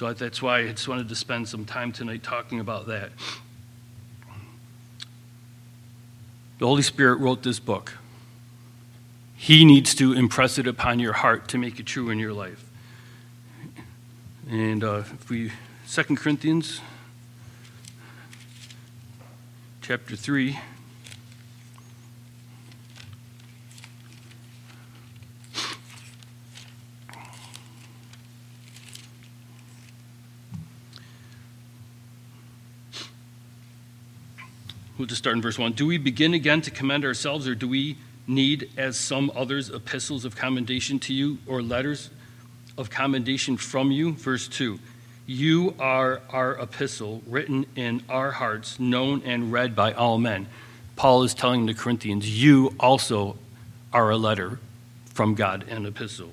[0.00, 3.10] So that's why I just wanted to spend some time tonight talking about that.
[6.58, 7.92] The Holy Spirit wrote this book.
[9.36, 12.64] He needs to impress it upon your heart to make it true in your life.
[14.48, 15.52] And uh, if we,
[15.84, 16.80] Second Corinthians
[19.82, 20.58] chapter 3.
[35.00, 35.72] We'll just start in verse 1.
[35.72, 40.26] Do we begin again to commend ourselves, or do we need, as some others, epistles
[40.26, 42.10] of commendation to you, or letters
[42.76, 44.12] of commendation from you?
[44.12, 44.78] Verse 2.
[45.26, 50.48] You are our epistle, written in our hearts, known and read by all men.
[50.96, 53.38] Paul is telling the Corinthians, You also
[53.94, 54.58] are a letter
[55.06, 56.32] from God, an epistle.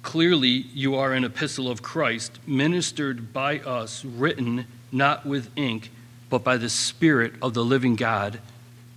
[0.00, 5.90] Clearly, you are an epistle of Christ, ministered by us, written not with ink
[6.30, 8.40] but by the Spirit of the living God,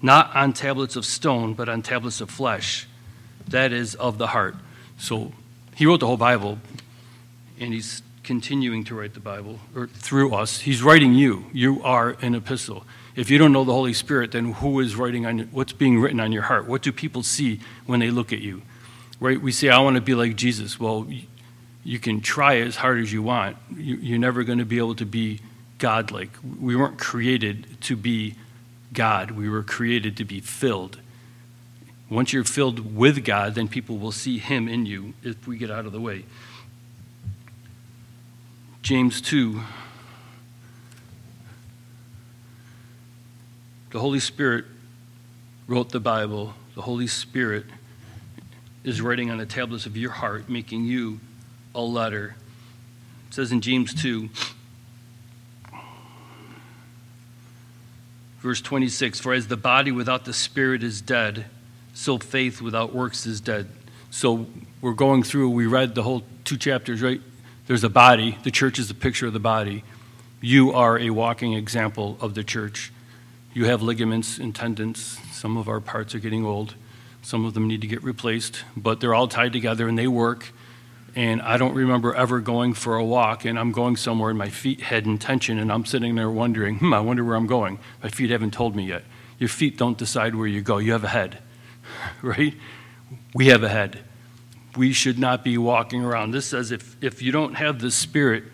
[0.02, 2.88] not on tablets of stone, but on tablets of flesh,
[3.48, 4.56] that is, of the heart.
[4.98, 5.34] So
[5.76, 6.60] he wrote the whole Bible,
[7.60, 10.62] and he's continuing to write the Bible or through us.
[10.62, 11.46] He's writing you.
[11.52, 12.86] You are an epistle.
[13.16, 16.20] If you don't know the Holy Spirit, then who is writing on what's being written
[16.20, 16.68] on your heart?
[16.68, 18.62] What do people see when they look at you?
[19.20, 19.42] Right?
[19.42, 20.80] We say, I want to be like Jesus.
[20.80, 21.08] Well,
[21.84, 23.58] you can try as hard as you want.
[23.76, 25.42] You're never going to be able to be
[25.78, 26.32] godlike.
[26.60, 28.36] We weren't created to be
[28.94, 31.00] God, we were created to be filled.
[32.10, 35.72] Once you're filled with God, then people will see Him in you if we get
[35.72, 36.26] out of the way.
[38.84, 39.62] James 2.
[43.90, 44.66] The Holy Spirit
[45.68, 46.54] wrote the Bible.
[46.76, 47.66] The Holy Spirit
[48.84, 51.20] is writing on the tablets of your heart, making you
[51.74, 52.36] a letter.
[53.30, 54.30] It says in James 2
[58.44, 61.46] verse 26 For as the body without the spirit is dead,
[61.96, 63.70] so faith without works is dead.
[64.12, 64.46] So
[64.82, 67.22] we're going through, we read the whole two chapters, right?
[67.66, 69.84] There's a body, the church is a picture of the body.
[70.42, 72.92] You are a walking example of the church.
[73.54, 75.18] You have ligaments and tendons.
[75.32, 76.76] Some of our parts are getting old.
[77.22, 80.52] Some of them need to get replaced, but they're all tied together and they work.
[81.16, 84.50] And I don't remember ever going for a walk and I'm going somewhere and my
[84.50, 87.80] feet had intention and I'm sitting there wondering, hmm, I wonder where I'm going.
[88.02, 89.04] My feet haven't told me yet.
[89.38, 90.78] Your feet don't decide where you go.
[90.78, 91.40] You have a head,
[92.22, 92.56] right?
[93.36, 94.00] We have a head.
[94.76, 96.32] We should not be walking around.
[96.32, 98.46] This says if, if you don't have the spirit,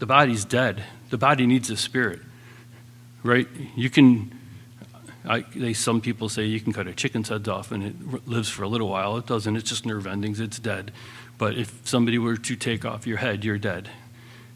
[0.00, 0.82] the body's dead.
[1.10, 2.20] The body needs a spirit,
[3.22, 3.46] right?
[3.76, 4.38] You can
[5.28, 8.48] I, they, some people say you can cut a chicken's head off and it lives
[8.48, 9.18] for a little while.
[9.18, 9.56] It doesn't.
[9.56, 10.40] It's just nerve endings.
[10.40, 10.90] It's dead.
[11.38, 13.88] But if somebody were to take off your head, you're dead.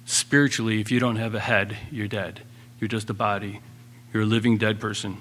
[0.05, 2.41] Spiritually, if you don't have a head, you're dead.
[2.81, 3.61] You're just a body.
[4.13, 5.19] You're a living dead person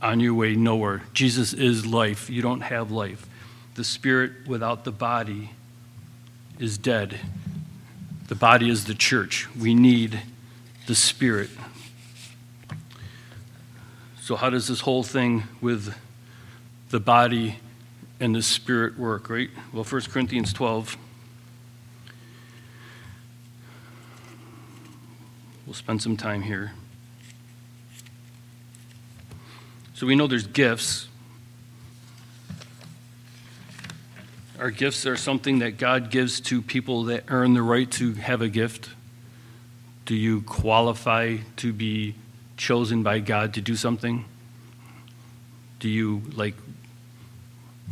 [0.00, 1.02] on your way nowhere.
[1.12, 2.30] Jesus is life.
[2.30, 3.26] You don't have life.
[3.74, 5.50] The spirit without the body
[6.58, 7.18] is dead.
[8.28, 9.48] The body is the church.
[9.56, 10.20] We need
[10.86, 11.50] the spirit
[14.28, 15.94] so, how does this whole thing with
[16.90, 17.60] the body
[18.20, 19.50] and the spirit work, right?
[19.72, 20.96] Well, 1 Corinthians 12.
[25.66, 26.72] We'll spend some time here.
[29.94, 31.08] So, we know there's gifts.
[34.58, 38.42] Our gifts are something that God gives to people that earn the right to have
[38.42, 38.90] a gift.
[40.04, 42.14] Do you qualify to be
[42.56, 44.24] chosen by God to do something?
[45.78, 46.54] Do you like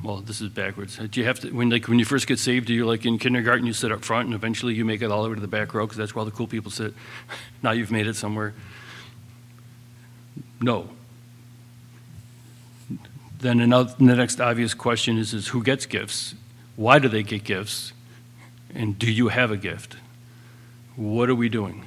[0.07, 0.99] well, this is backwards.
[0.99, 2.69] Do you have to when like when you first get saved?
[2.69, 5.25] Do you like in kindergarten you sit up front and eventually you make it all
[5.25, 6.95] the way to the back row because that's where all the cool people sit?
[7.63, 8.55] now you've made it somewhere.
[10.61, 10.91] No.
[13.41, 16.37] Then another, the next obvious question is, is who gets gifts?
[16.77, 17.93] Why do they get gifts?
[18.77, 19.97] And do you have a gift?
[20.95, 21.85] What are we doing?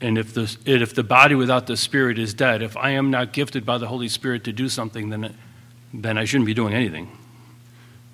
[0.00, 3.34] And if the, if the body without the Spirit is dead, if I am not
[3.34, 5.36] gifted by the Holy Spirit to do something, then,
[6.02, 7.10] then I shouldn't be doing anything.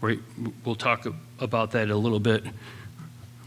[0.01, 0.21] Right?
[0.65, 1.07] We'll talk
[1.39, 2.45] about that a little bit.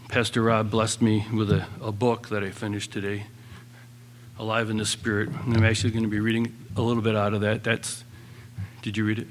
[0.08, 3.24] Pastor Rob blessed me with a, a book that I finished today,
[4.38, 5.30] Alive in the Spirit.
[5.30, 7.64] And I'm actually going to be reading a little bit out of that.
[7.64, 8.04] That's,
[8.82, 9.28] did you read it?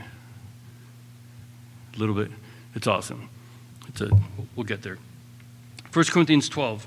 [1.95, 2.29] A little bit.
[2.75, 3.29] It's awesome.
[3.87, 4.09] It's a,
[4.55, 4.97] we'll get there.
[5.93, 6.85] 1 Corinthians 12.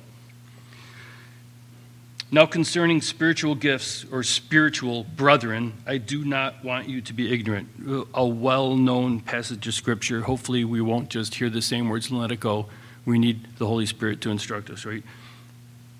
[2.30, 7.68] Now, concerning spiritual gifts or spiritual brethren, I do not want you to be ignorant.
[8.12, 10.20] A well known passage of Scripture.
[10.20, 12.66] Hopefully, we won't just hear the same words and let it go.
[13.06, 15.02] We need the Holy Spirit to instruct us, right?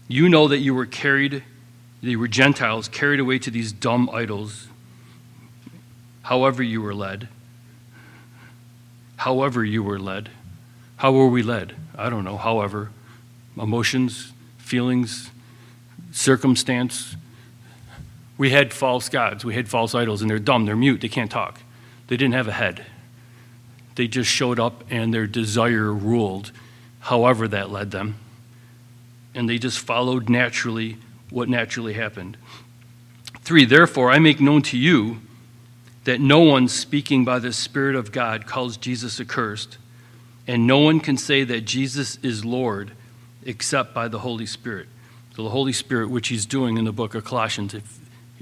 [0.07, 1.45] You know that you were carried,
[2.03, 4.69] you were Gentiles, carried away to these dumb idols,
[6.23, 7.29] however you were led.
[9.17, 10.29] However, you were led.
[10.99, 11.75] How were we led?
[11.97, 12.37] I don't know.
[12.37, 12.91] However,
[13.57, 15.31] emotions, feelings,
[16.13, 17.17] circumstance.
[18.37, 21.31] We had false gods, we had false idols, and they're dumb, they're mute, they can't
[21.31, 21.61] talk.
[22.07, 22.87] They didn't have a head.
[23.97, 26.53] They just showed up and their desire ruled,
[27.01, 28.17] however that led them.
[29.35, 30.99] And they just followed naturally
[31.31, 32.37] what naturally happened.
[33.43, 35.21] Three, therefore, I make known to you
[36.05, 39.79] that no one speaking by the Spirit of God calls Jesus accursed,
[40.47, 42.93] and no one can say that Jesus is Lord
[43.45, 44.89] except by the Holy Spirit
[45.45, 47.75] the Holy Spirit, which he's doing in the book of Colossians.
[47.75, 48.01] If,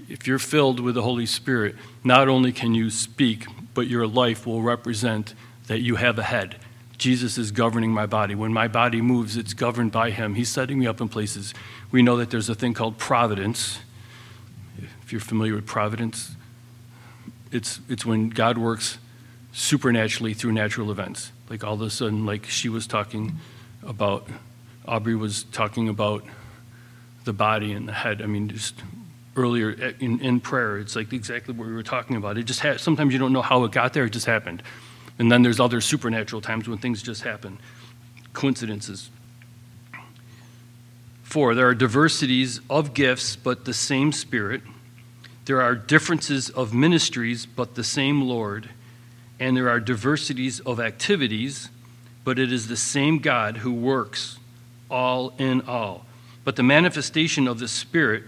[0.08, 4.46] if you're filled with the Holy Spirit, not only can you speak, but your life
[4.46, 5.34] will represent
[5.66, 6.56] that you have a head.
[6.96, 8.34] Jesus is governing my body.
[8.34, 10.34] When my body moves, it's governed by him.
[10.34, 11.52] He's setting me up in places.
[11.90, 13.80] We know that there's a thing called providence.
[15.02, 16.34] If you're familiar with providence,
[17.52, 18.98] it's, it's when God works
[19.52, 21.32] supernaturally through natural events.
[21.50, 23.38] Like all of a sudden, like she was talking
[23.82, 24.26] about,
[24.86, 26.24] Aubrey was talking about
[27.26, 28.22] the body and the head.
[28.22, 28.74] I mean, just
[29.36, 32.38] earlier in, in prayer, it's like exactly what we were talking about.
[32.38, 34.62] It just ha- sometimes you don't know how it got there, it just happened.
[35.18, 37.58] And then there's other supernatural times when things just happen,
[38.32, 39.10] coincidences.
[41.22, 44.62] Four, there are diversities of gifts, but the same Spirit.
[45.44, 48.70] There are differences of ministries, but the same Lord.
[49.38, 51.68] And there are diversities of activities,
[52.24, 54.38] but it is the same God who works
[54.90, 56.06] all in all.
[56.46, 58.22] But the manifestation of the Spirit,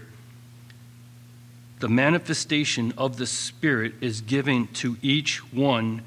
[1.79, 6.01] the manifestation of the Spirit is given to each one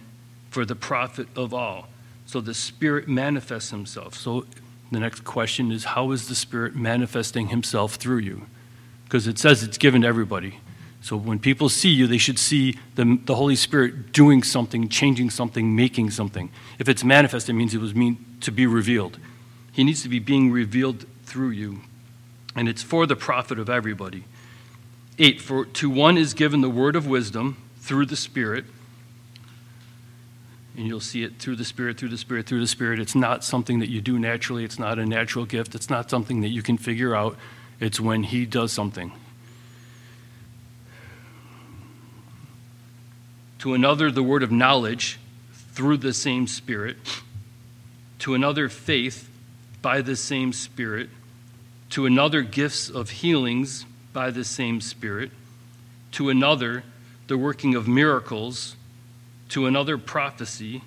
[0.51, 1.89] for the profit of all.
[2.27, 4.15] So the Spirit manifests Himself.
[4.15, 4.45] So
[4.91, 8.43] the next question is how is the Spirit manifesting Himself through you?
[9.05, 10.61] Because it says it's given to everybody.
[11.01, 15.31] So when people see you, they should see the, the Holy Spirit doing something, changing
[15.31, 16.51] something, making something.
[16.79, 19.19] If it's manifest, it means it was meant to be revealed.
[19.73, 21.81] He needs to be being revealed through you.
[22.55, 24.25] And it's for the profit of everybody.
[25.19, 28.65] Eight, for to one is given the word of wisdom through the Spirit.
[30.77, 32.99] And you'll see it through the Spirit, through the Spirit, through the Spirit.
[32.99, 34.65] It's not something that you do naturally.
[34.65, 35.75] It's not a natural gift.
[35.75, 37.37] It's not something that you can figure out.
[37.81, 39.13] It's when He does something.
[43.63, 45.21] to another the word of knowledge
[45.53, 46.97] through the same Spirit,
[48.19, 49.31] to another faith
[49.81, 51.09] by the same Spirit,
[51.93, 55.31] to another gifts of healings by the same Spirit,
[56.11, 56.83] to another
[57.27, 58.77] the working of miracles,
[59.51, 60.81] to another prophecy,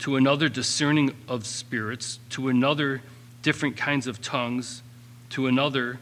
[0.00, 3.02] to another discerning of spirits, to another
[3.42, 4.82] different kinds of tongues,
[5.30, 6.00] to another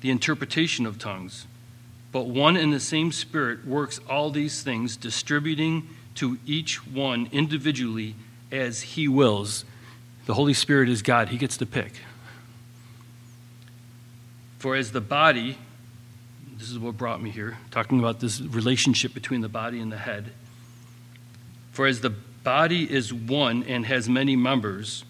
[0.00, 1.48] the interpretation of tongues.
[2.12, 8.14] But one and the same Spirit works all these things, distributing to each one individually
[8.52, 9.64] as He wills.
[10.26, 11.94] The Holy Spirit is God, He gets to pick.
[14.58, 15.56] For as the body,
[16.56, 19.98] this is what brought me here, talking about this relationship between the body and the
[19.98, 20.32] head.
[21.70, 25.04] For as the body is one and has many members,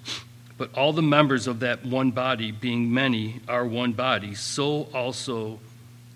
[0.59, 5.61] but all the members of that one body, being many, are one body, so also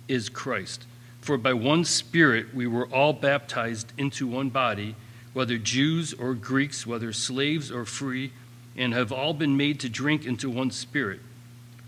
[0.08, 0.84] is Christ.
[1.22, 4.94] For by one Spirit we were all baptized into one body,
[5.32, 8.32] whether Jews or Greeks, whether slaves or free,
[8.76, 11.20] and have all been made to drink into one Spirit.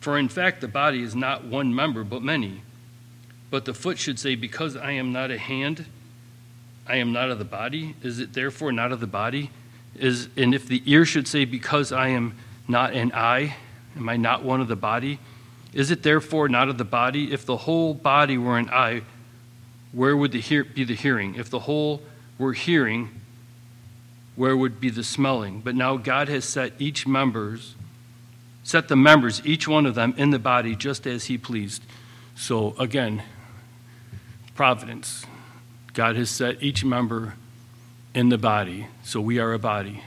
[0.05, 2.61] For in fact, the body is not one member, but many.
[3.49, 5.87] But the foot should say, Because I am not a hand,
[6.87, 7.97] I am not of the body.
[8.03, 9.51] Is it therefore not of the body?
[9.97, 12.37] Is, and if the ear should say, Because I am
[12.69, 13.57] not an eye,
[13.97, 15.21] am I not one of the body?
[15.73, 17.33] Is it therefore not of the body?
[17.33, 19.05] If the whole body were an eye,
[19.93, 21.37] where would the hear, be the hearing?
[21.37, 22.03] If the whole
[22.37, 23.09] were hearing,
[24.37, 25.63] where would be the smelling?
[25.63, 27.75] But now God has set each members,
[28.65, 31.83] set the members, each one of them, in the body just as He pleased.
[32.35, 33.23] So again,
[34.55, 35.25] providence.
[35.93, 37.35] God has set each member
[38.15, 38.89] in the body.
[39.05, 40.03] So we are a body.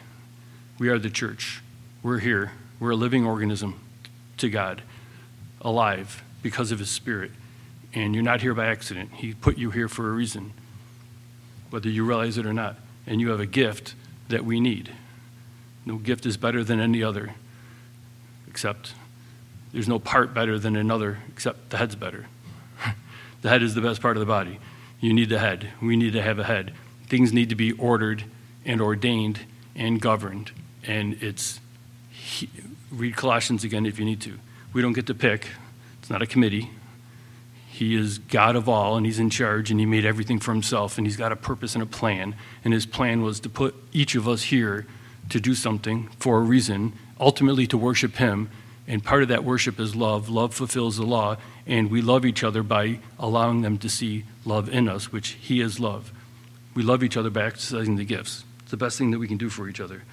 [0.80, 1.62] We are the church.
[2.04, 2.52] We're here.
[2.80, 3.80] We're a living organism
[4.38, 4.82] to God
[5.62, 7.32] alive because of his spirit.
[7.93, 9.12] And you're not here by accident.
[9.13, 10.54] He put you here for a reason,
[11.70, 12.76] whether you realize it or not.
[13.06, 13.96] And you have a gift
[14.30, 14.91] that we need.
[15.86, 17.34] No gift is better than any other,
[18.58, 18.96] except
[19.72, 22.26] there's no part better than another, except the head's better.
[23.43, 24.58] the head is the best part of the body.
[25.00, 25.70] You need the head.
[25.80, 26.74] We need to have a head.
[27.06, 28.24] Things need to be ordered
[28.65, 29.41] and ordained
[29.76, 30.50] and governed.
[30.84, 31.60] And it's,
[32.91, 34.39] read Colossians again if you need to.
[34.74, 35.50] We don't get to pick,
[36.00, 36.72] it's not a committee.
[37.67, 40.98] He is God of all, and He's in charge, and He made everything for Himself,
[40.98, 42.34] and He's got a purpose and a plan.
[42.65, 44.88] And His plan was to put each of us here
[45.30, 48.49] to do something for a reason, ultimately to worship Him.
[48.88, 50.30] And part of that worship is love.
[50.30, 54.69] Love fulfills the law, and we love each other by allowing them to see love
[54.69, 56.13] in us, which He is love.
[56.73, 58.45] We love each other by exercising the gifts.
[58.62, 60.03] It's the best thing that we can do for each other.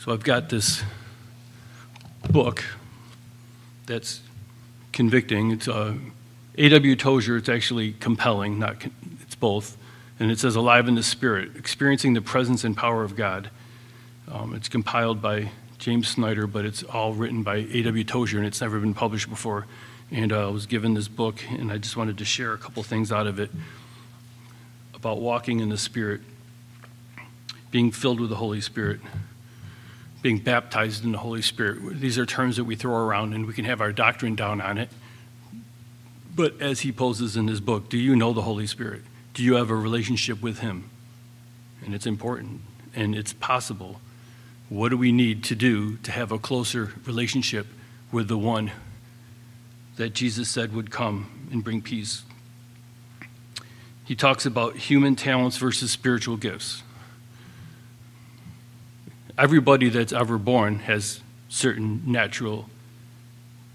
[0.00, 0.82] So I've got this
[2.30, 2.64] book
[3.86, 4.20] that's
[4.92, 5.50] convicting.
[5.50, 5.94] It's uh,
[6.58, 6.96] A.W.
[6.96, 7.36] Tozer.
[7.36, 8.58] It's actually compelling.
[8.58, 9.76] Not con- it's both,
[10.18, 13.50] and it says "Alive in the Spirit: Experiencing the Presence and Power of God."
[14.30, 18.04] Um, it's compiled by James Snyder, but it's all written by A.W.
[18.04, 19.66] Tozer, and it's never been published before.
[20.10, 22.82] And uh, I was given this book, and I just wanted to share a couple
[22.82, 23.50] things out of it
[24.94, 26.20] about walking in the Spirit,
[27.70, 29.00] being filled with the Holy Spirit
[30.24, 32.00] being baptized in the Holy Spirit.
[32.00, 34.78] These are terms that we throw around and we can have our doctrine down on
[34.78, 34.88] it.
[36.34, 39.02] But as he poses in his book, do you know the Holy Spirit?
[39.34, 40.88] Do you have a relationship with him?
[41.84, 42.62] And it's important
[42.96, 44.00] and it's possible.
[44.68, 47.66] What do we need to do to have a closer relationship
[48.10, 48.72] with the one
[49.96, 52.22] that Jesus said would come and bring peace?
[54.04, 56.82] He talks about human talents versus spiritual gifts
[59.36, 62.68] everybody that's ever born has certain natural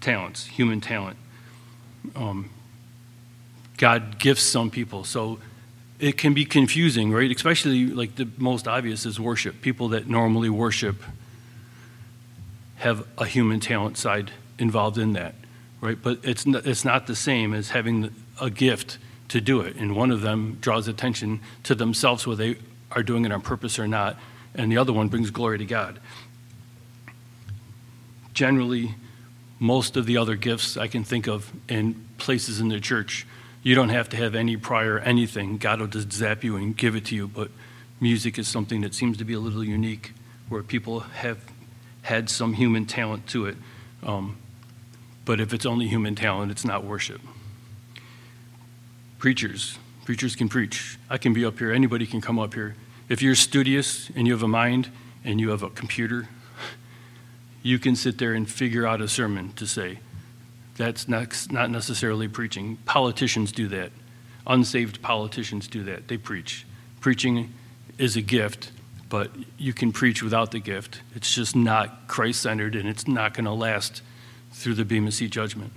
[0.00, 1.16] talents, human talent.
[2.16, 2.50] Um,
[3.76, 5.38] God gifts some people, so
[6.00, 7.30] it can be confusing, right?
[7.30, 9.60] Especially like the most obvious is worship.
[9.60, 11.02] People that normally worship
[12.76, 15.34] have a human talent side involved in that,
[15.80, 15.98] right?
[16.02, 18.96] But it's not, it's not the same as having a gift
[19.28, 19.76] to do it.
[19.76, 23.78] And one of them draws attention to themselves, whether they are doing it on purpose
[23.78, 24.18] or not,
[24.54, 26.00] and the other one brings glory to God.
[28.32, 28.94] Generally,
[29.58, 33.26] most of the other gifts I can think of in places in the church,
[33.62, 35.58] you don't have to have any prior anything.
[35.58, 37.28] God will just zap you and give it to you.
[37.28, 37.50] But
[38.00, 40.12] music is something that seems to be a little unique,
[40.48, 41.38] where people have
[42.02, 43.56] had some human talent to it.
[44.02, 44.38] Um,
[45.24, 47.20] but if it's only human talent, it's not worship.
[49.18, 50.98] Preachers, preachers can preach.
[51.10, 51.70] I can be up here.
[51.70, 52.74] Anybody can come up here.
[53.08, 54.90] If you're studious and you have a mind
[55.22, 56.28] and you have a computer,
[57.62, 59.98] you can sit there and figure out a sermon to say.
[60.80, 62.78] That's not, not necessarily preaching.
[62.86, 63.92] Politicians do that.
[64.46, 66.08] Unsaved politicians do that.
[66.08, 66.64] They preach.
[67.00, 67.52] Preaching
[67.98, 68.72] is a gift,
[69.10, 71.02] but you can preach without the gift.
[71.14, 74.00] It's just not Christ centered and it's not going to last
[74.52, 75.74] through the Bema Seat judgment.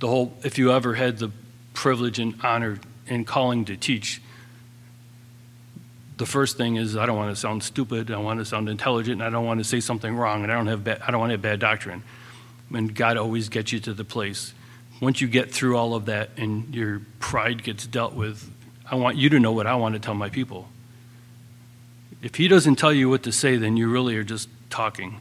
[0.00, 1.30] The whole, if you ever had the
[1.74, 4.20] privilege and honor and calling to teach,
[6.16, 8.10] the first thing is I don't want to sound stupid.
[8.10, 9.14] I want to sound intelligent.
[9.14, 10.42] And I don't want to say something wrong.
[10.42, 12.02] And I don't have I don't want to have bad doctrine.
[12.72, 14.54] And God always gets you to the place.
[15.00, 18.50] Once you get through all of that and your pride gets dealt with,
[18.90, 20.68] I want you to know what I want to tell my people.
[22.22, 25.20] If He doesn't tell you what to say, then you really are just talking.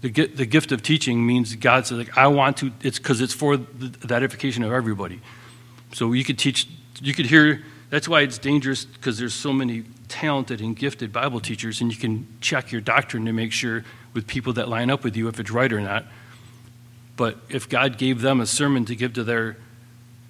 [0.00, 3.34] The, the gift of teaching means God says, like, I want to, it's because it's
[3.34, 5.20] for the edification of everybody.
[5.92, 6.66] So you could teach,
[7.00, 11.40] you could hear, that's why it's dangerous because there's so many talented and gifted Bible
[11.40, 13.82] teachers, and you can check your doctrine to make sure
[14.12, 16.04] with people that line up with you if it's right or not.
[17.16, 19.56] But if God gave them a sermon to give to their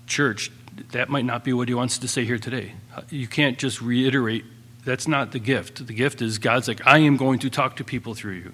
[0.06, 0.52] church,
[0.92, 2.74] that might not be what He wants to say here today.
[3.10, 4.44] You can't just reiterate.
[4.84, 5.84] That's not the gift.
[5.84, 8.52] The gift is God's like, I am going to talk to people through you.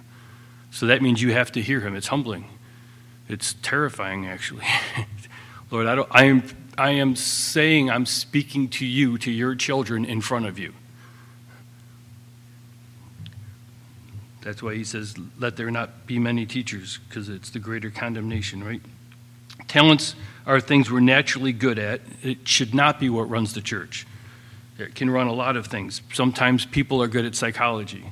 [0.71, 1.95] So that means you have to hear Him.
[1.95, 2.47] It's humbling.
[3.29, 4.65] It's terrifying, actually.
[5.71, 6.43] Lord, I, I, am,
[6.79, 10.73] I am saying I'm speaking to you, to your children in front of you.
[14.49, 18.65] That's why he says, Let there not be many teachers, because it's the greater condemnation,
[18.65, 18.81] right?
[19.67, 20.15] Talents
[20.47, 22.01] are things we're naturally good at.
[22.23, 24.07] It should not be what runs the church.
[24.79, 26.01] It can run a lot of things.
[26.15, 28.03] Sometimes people are good at psychology,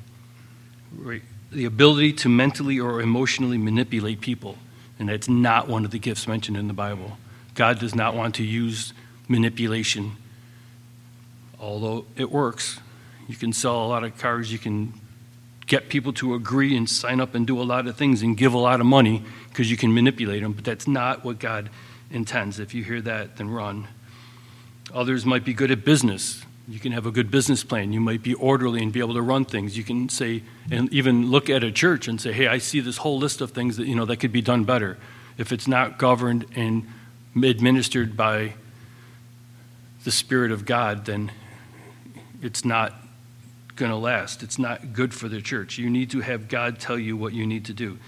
[0.95, 1.23] right?
[1.53, 4.59] The ability to mentally or emotionally manipulate people,
[4.99, 7.17] and that's not one of the gifts mentioned in the Bible.
[7.55, 8.93] God does not want to use
[9.27, 10.19] manipulation,
[11.59, 12.79] although it works.
[13.27, 14.93] You can sell a lot of cars, you can
[15.67, 18.55] get people to agree and sign up and do a lot of things and give
[18.55, 21.71] a lot of money because you can manipulate them, but that's not what God
[22.11, 22.59] intends.
[22.61, 23.89] If you hear that, then run.
[24.95, 26.43] Others might be good at business.
[26.69, 27.93] You can have a good business plan.
[27.93, 29.77] You might be orderly and be able to run things.
[29.77, 32.99] You can say, and even look at a church and say, hey, I see this
[32.99, 34.99] whole list of things that, you know, that could be done better.
[35.39, 36.87] If it's not governed and
[37.37, 38.55] administered by
[40.05, 41.31] the Spirit of God, then
[42.43, 42.95] it's not
[43.77, 44.43] going to last.
[44.43, 45.79] It's not good for the church.
[45.79, 47.99] You need to have God tell you what you need to do.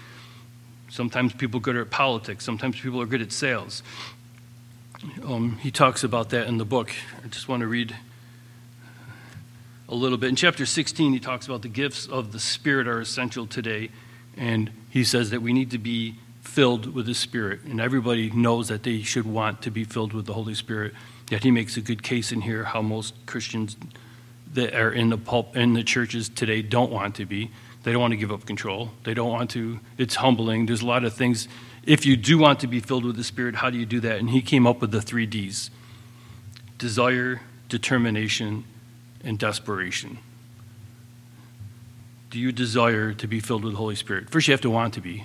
[0.90, 3.82] Sometimes people are good at politics, sometimes people are good at sales.
[5.24, 6.90] Um, he talks about that in the book.
[7.24, 7.94] I just want to read
[9.88, 10.28] a little bit.
[10.28, 13.90] In chapter 16, he talks about the gifts of the Spirit are essential today.
[14.36, 17.62] And he says that we need to be filled with the Spirit.
[17.62, 20.94] And everybody knows that they should want to be filled with the Holy Spirit.
[21.30, 23.76] Yet he makes a good case in here how most Christians
[24.54, 27.50] that are in the pulp in the churches today don't want to be.
[27.82, 28.90] They don't want to give up control.
[29.04, 29.80] They don't want to.
[29.96, 30.66] It's humbling.
[30.66, 31.48] There's a lot of things.
[31.84, 34.18] If you do want to be filled with the Spirit, how do you do that?
[34.18, 35.70] And he came up with the three D's
[36.76, 38.64] desire, determination,
[39.24, 40.18] and desperation.
[42.30, 44.30] Do you desire to be filled with the Holy Spirit?
[44.30, 45.24] First, you have to want to be.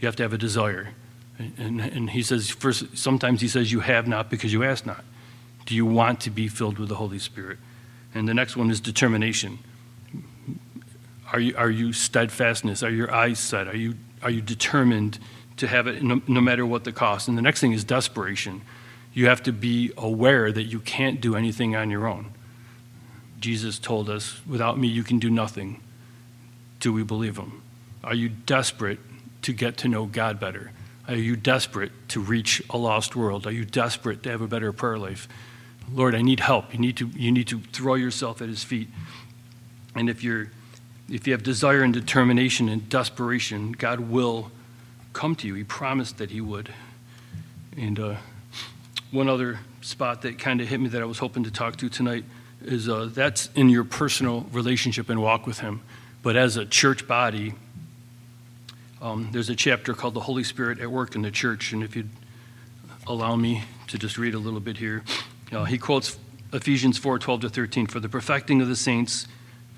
[0.00, 0.94] You have to have a desire.
[1.38, 5.04] And, and he says, first, sometimes he says, you have not because you ask not.
[5.66, 7.58] Do you want to be filled with the Holy Spirit?
[8.16, 9.58] And the next one is determination.
[11.32, 12.82] Are you, are you steadfastness?
[12.82, 13.68] Are your eyes set?
[13.68, 15.18] Are you, are you determined
[15.58, 17.28] to have it no, no matter what the cost?
[17.28, 18.62] And the next thing is desperation.
[19.12, 22.32] You have to be aware that you can't do anything on your own.
[23.38, 25.82] Jesus told us, without me, you can do nothing.
[26.80, 27.60] Do we believe him?
[28.02, 29.00] Are you desperate
[29.42, 30.72] to get to know God better?
[31.06, 33.46] Are you desperate to reach a lost world?
[33.46, 35.28] Are you desperate to have a better prayer life?
[35.92, 36.72] Lord, I need help.
[36.72, 38.88] You need to, you need to throw yourself at his feet.
[39.94, 40.50] And if, you're,
[41.08, 44.50] if you have desire and determination and desperation, God will
[45.12, 45.54] come to you.
[45.54, 46.72] He promised that he would.
[47.76, 48.16] And uh,
[49.10, 51.88] one other spot that kind of hit me that I was hoping to talk to
[51.88, 52.24] tonight
[52.62, 55.82] is uh, that's in your personal relationship and walk with him.
[56.22, 57.54] But as a church body,
[59.00, 61.72] um, there's a chapter called The Holy Spirit at Work in the Church.
[61.72, 62.10] And if you'd
[63.06, 65.04] allow me to just read a little bit here.
[65.52, 66.18] Uh, he quotes
[66.52, 69.26] Ephesians 4 12 to 13 For the perfecting of the saints,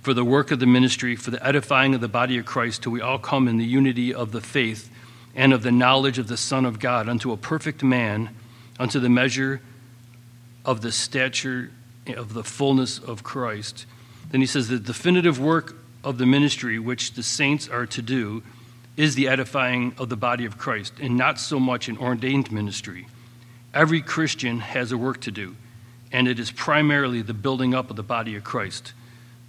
[0.00, 2.92] for the work of the ministry, for the edifying of the body of Christ, till
[2.92, 4.90] we all come in the unity of the faith
[5.34, 8.30] and of the knowledge of the Son of God, unto a perfect man,
[8.78, 9.60] unto the measure
[10.64, 11.70] of the stature
[12.16, 13.86] of the fullness of Christ.
[14.30, 18.42] Then he says, The definitive work of the ministry which the saints are to do
[18.96, 23.06] is the edifying of the body of Christ, and not so much an ordained ministry.
[23.78, 25.54] Every Christian has a work to do,
[26.10, 28.92] and it is primarily the building up of the body of Christ.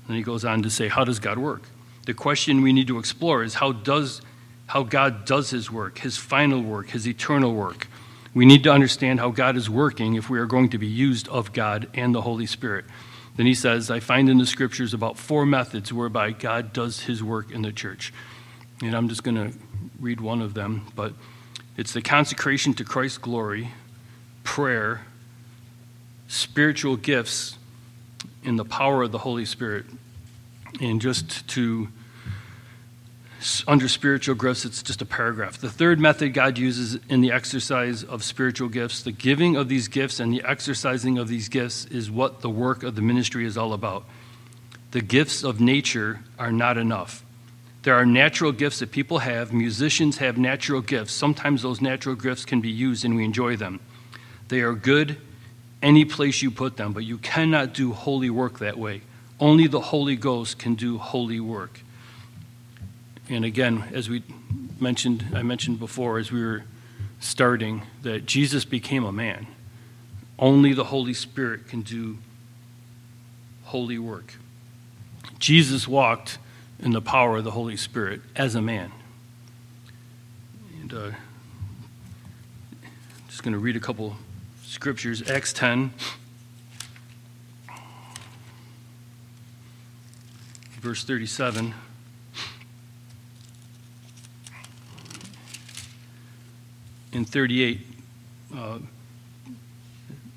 [0.07, 1.63] And he goes on to say, How does God work?
[2.05, 4.21] The question we need to explore is how does
[4.67, 7.87] how God does his work, his final work, his eternal work.
[8.35, 11.27] We need to understand how God is working if we are going to be used
[11.29, 12.85] of God and the Holy Spirit.
[13.35, 17.23] Then he says, I find in the scriptures about four methods whereby God does his
[17.23, 18.13] work in the church.
[18.83, 19.57] And I'm just going to
[19.99, 21.13] read one of them, but
[21.75, 23.71] it's the consecration to Christ's glory,
[24.49, 25.01] prayer,
[26.27, 27.55] spiritual gifts,
[28.43, 29.85] and the power of the Holy Spirit.
[30.81, 31.89] And just to
[33.67, 35.59] under spiritual gifts, it's just a paragraph.
[35.59, 39.87] The third method God uses in the exercise of spiritual gifts, the giving of these
[39.87, 43.55] gifts and the exercising of these gifts, is what the work of the ministry is
[43.55, 44.03] all about.
[44.91, 47.23] The gifts of nature are not enough.
[47.83, 49.53] There are natural gifts that people have.
[49.53, 51.13] Musicians have natural gifts.
[51.13, 53.79] Sometimes those natural gifts can be used and we enjoy them.
[54.49, 55.17] They are good
[55.81, 59.01] any place you put them, but you cannot do holy work that way.
[59.39, 61.81] Only the Holy Ghost can do holy work.
[63.29, 64.23] And again, as we
[64.79, 66.63] mentioned, I mentioned before, as we were
[67.19, 69.47] starting, that Jesus became a man.
[70.37, 72.17] Only the Holy Spirit can do
[73.63, 74.33] holy work.
[75.37, 76.37] Jesus walked
[76.79, 78.91] in the power of the Holy Spirit as a man.
[80.81, 81.11] And uh,
[83.27, 84.17] just going to read a couple
[84.69, 85.27] scriptures.
[85.27, 85.91] Acts 10,
[90.79, 91.73] verse 37.
[97.11, 97.81] in 38.
[98.55, 98.77] Uh,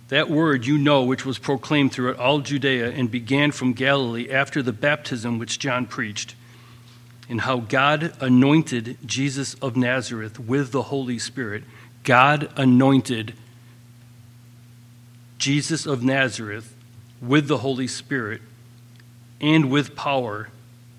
[0.08, 4.62] that word you know, which was proclaimed throughout all Judea and began from Galilee after
[4.62, 6.34] the baptism which John preached,
[7.28, 11.64] and how God anointed Jesus of Nazareth with the Holy Spirit.
[12.04, 13.34] God anointed
[15.42, 16.72] Jesus of Nazareth
[17.20, 18.40] with the Holy Spirit
[19.40, 20.50] and with power,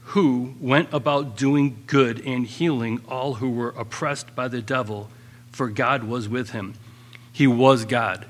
[0.08, 5.10] who went about doing good and healing all who were oppressed by the devil
[5.54, 6.74] for God was with him.
[7.32, 8.26] He was God.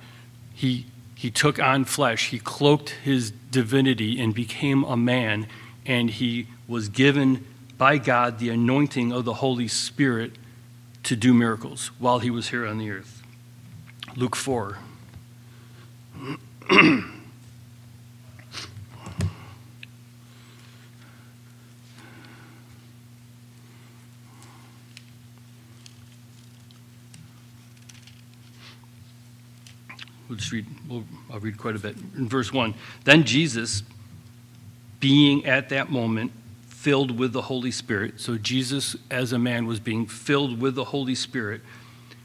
[0.53, 0.85] He,
[1.15, 5.47] he took on flesh, he cloaked his divinity and became a man,
[5.83, 7.43] and he was given
[7.79, 10.33] by God the anointing of the Holy Spirit
[11.05, 13.23] to do miracles while he was here on the earth.
[14.15, 14.77] Luke 4.
[30.29, 31.95] We'll just read, we'll, I'll read quite a bit.
[32.17, 33.83] In verse 1, then Jesus,
[34.99, 36.31] being at that moment
[36.67, 40.85] filled with the Holy Spirit, so Jesus as a man was being filled with the
[40.85, 41.61] Holy Spirit,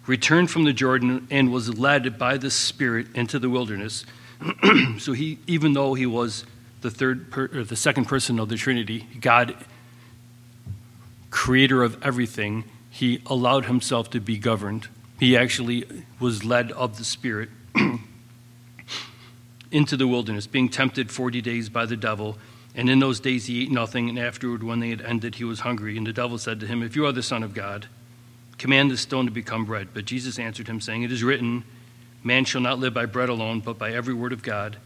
[0.07, 4.07] returned from the Jordan and was led by the Spirit into the wilderness.
[4.99, 6.45] so he, even though he was
[6.81, 9.55] the third per, or the second person of the Trinity, God,
[11.31, 14.89] creator of everything, he allowed himself to be governed.
[15.19, 15.85] He actually
[16.21, 17.51] was led of the Spirit
[19.71, 22.39] into the wilderness, being tempted 40 days by the devil.
[22.75, 25.61] And in those days he ate nothing, and afterward, when they had ended, he was
[25.61, 25.97] hungry.
[25.97, 27.89] And the devil said to him, If you are the Son of God,
[28.57, 29.89] command this stone to become bread.
[29.93, 31.65] But Jesus answered him, saying, It is written,
[32.23, 34.77] Man shall not live by bread alone, but by every word of God.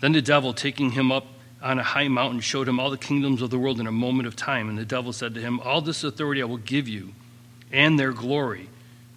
[0.00, 1.26] Then the devil, taking him up
[1.62, 4.26] on a high mountain, showed him all the kingdoms of the world in a moment
[4.26, 4.68] of time.
[4.68, 7.12] And the devil said to him, All this authority I will give you,
[7.72, 8.68] and their glory.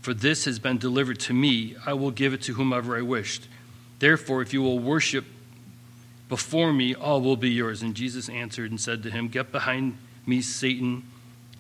[0.02, 3.48] For this has been delivered to me, I will give it to whomever I wished.
[4.00, 5.26] Therefore, if you will worship
[6.30, 7.82] before me, all will be yours.
[7.82, 11.04] And Jesus answered and said to him, Get behind me, Satan,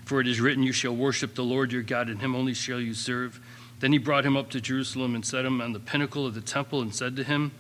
[0.06, 2.80] for it is written, You shall worship the Lord your God, and him only shall
[2.80, 3.42] you serve.
[3.80, 6.42] Then he brought him up to Jerusalem and set him on the pinnacle of the
[6.42, 7.52] temple and said to him,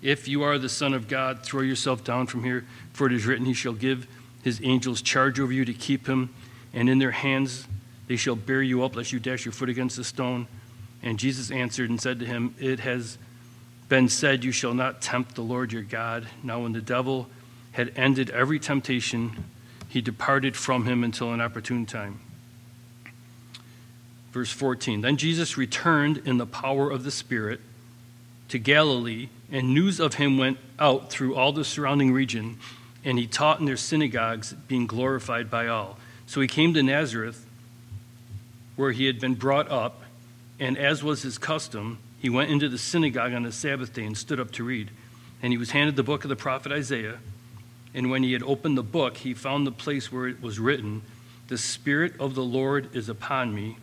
[0.00, 3.26] If you are the Son of God, throw yourself down from here, for it is
[3.26, 4.06] written, He shall give
[4.42, 6.34] his angels charge over you to keep him,
[6.72, 7.66] and in their hands
[8.08, 10.48] they shall bear you up, lest you dash your foot against a stone.
[11.02, 13.18] And Jesus answered and said to him, It has
[13.88, 16.26] been said, You shall not tempt the Lord your God.
[16.42, 17.28] Now, when the devil
[17.72, 19.44] had ended every temptation,
[19.88, 22.20] he departed from him until an opportune time.
[24.32, 27.60] Verse 14 Then Jesus returned in the power of the Spirit
[28.48, 32.58] to Galilee, and news of him went out through all the surrounding region.
[33.04, 35.98] and he taught in their synagogues, being glorified by all.
[36.26, 37.44] So he came to Nazareth,
[38.76, 40.02] where he had been brought up,
[40.60, 44.16] and as was his custom, he went into the synagogue on the Sabbath day and
[44.16, 44.90] stood up to read.
[45.42, 47.18] And he was handed the book of the prophet Isaiah.
[47.92, 51.02] And when he had opened the book, he found the place where it was written,
[51.48, 53.76] The Spirit of the Lord is upon me,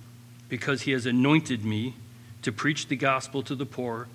[0.49, 1.95] because he has anointed me
[2.41, 4.07] to preach the gospel to the poor.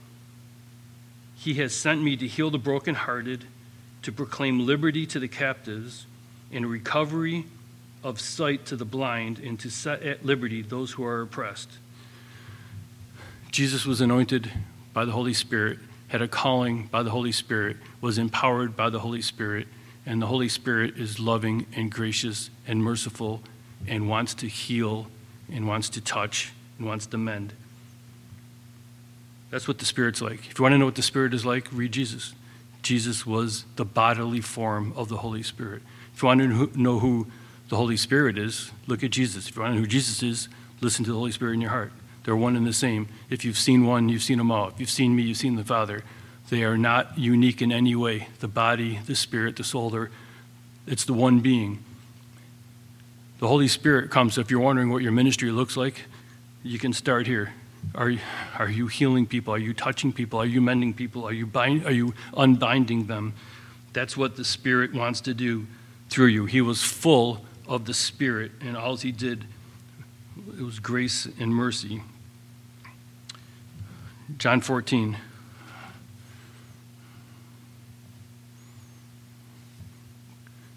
[1.36, 3.44] He has sent me to heal the brokenhearted
[4.02, 6.06] to proclaim liberty to the captives
[6.52, 7.46] and recovery
[8.02, 11.70] of sight to the blind, and to set at liberty those who are oppressed.
[13.50, 14.50] Jesus was anointed
[14.92, 15.78] by the Holy Spirit,
[16.08, 19.66] had a calling by the Holy Spirit, was empowered by the Holy Spirit,
[20.04, 23.42] and the Holy Spirit is loving and gracious and merciful
[23.86, 25.06] and wants to heal
[25.54, 27.54] and wants to touch and wants to mend.
[29.50, 30.50] That's what the Spirit's like.
[30.50, 32.34] If you want to know what the Spirit is like, read Jesus.
[32.82, 35.82] Jesus was the bodily form of the Holy Spirit.
[36.12, 37.28] If you want to know who
[37.68, 39.48] the Holy Spirit is, look at Jesus.
[39.48, 40.48] If you want to know who Jesus is,
[40.80, 41.92] listen to the Holy Spirit in your heart.
[42.24, 43.06] They're one and the same.
[43.30, 44.68] If you've seen one, you've seen them all.
[44.68, 46.02] If you've seen me, you've seen the Father.
[46.50, 48.28] They are not unique in any way.
[48.40, 50.10] The body, the spirit, the soul, they're,
[50.86, 51.83] it's the one being.
[53.44, 54.38] The Holy Spirit comes.
[54.38, 56.06] If you're wondering what your ministry looks like,
[56.62, 57.52] you can start here.
[57.94, 58.10] Are,
[58.58, 59.52] are you healing people?
[59.52, 60.40] Are you touching people?
[60.40, 61.26] Are you mending people?
[61.26, 63.34] Are you, bind, are you unbinding them?
[63.92, 65.66] That's what the Spirit wants to do
[66.08, 66.46] through you.
[66.46, 69.44] He was full of the Spirit, and all he did
[70.58, 72.00] it was grace and mercy.
[74.38, 75.18] John 14.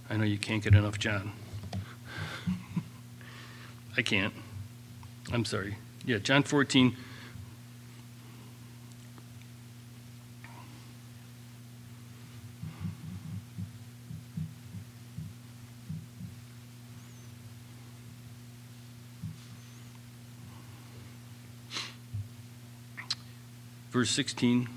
[0.09, 1.31] I know you can't get enough John.
[3.97, 4.33] I can't.
[5.33, 5.75] I'm sorry.
[6.05, 6.95] Yeah, John 14.
[23.89, 24.69] Verse 16.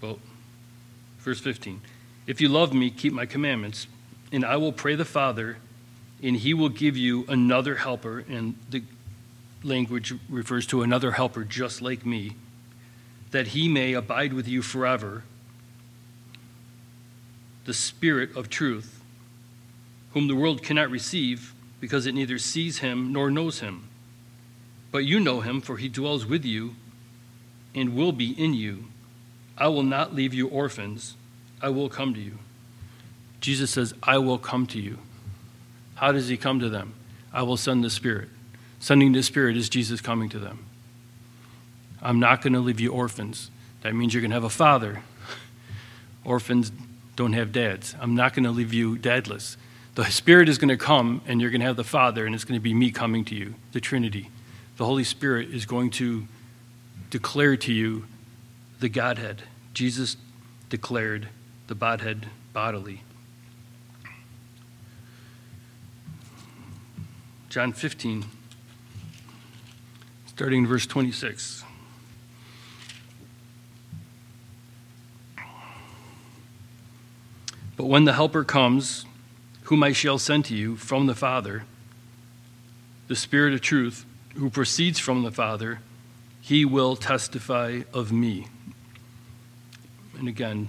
[0.00, 0.20] Well,
[1.18, 1.80] verse 15.
[2.28, 3.88] If you love me, keep my commandments,
[4.32, 5.58] and I will pray the Father
[6.22, 8.82] and he will give you another helper, and the
[9.62, 12.34] language refers to another helper just like me,
[13.30, 15.22] that he may abide with you forever.
[17.66, 19.00] The Spirit of truth,
[20.12, 23.88] whom the world cannot receive because it neither sees him nor knows him.
[24.90, 26.74] But you know him, for he dwells with you
[27.74, 28.86] and will be in you.
[29.56, 31.14] I will not leave you orphans,
[31.60, 32.38] I will come to you.
[33.40, 34.98] Jesus says, I will come to you.
[35.96, 36.94] How does he come to them?
[37.32, 38.28] I will send the Spirit.
[38.80, 40.64] Sending the Spirit is Jesus coming to them.
[42.00, 43.50] I'm not going to leave you orphans.
[43.82, 45.02] That means you're going to have a father.
[46.24, 46.72] Orphans
[47.16, 47.96] don't have dads.
[48.00, 49.56] I'm not going to leave you dadless.
[49.96, 52.44] The Spirit is going to come, and you're going to have the Father, and it's
[52.44, 54.30] going to be me coming to you, the Trinity.
[54.76, 56.28] The Holy Spirit is going to
[57.10, 58.04] declare to you
[58.78, 59.42] the Godhead.
[59.74, 60.16] Jesus
[60.70, 61.28] declared
[61.66, 63.02] the Godhead bodily.
[67.48, 68.26] John 15,
[70.26, 71.64] starting in verse 26.
[77.78, 79.06] But when the Helper comes,
[79.62, 81.64] whom I shall send to you from the Father,
[83.06, 85.80] the Spirit of truth, who proceeds from the Father,
[86.42, 88.48] he will testify of me.
[90.18, 90.68] And again,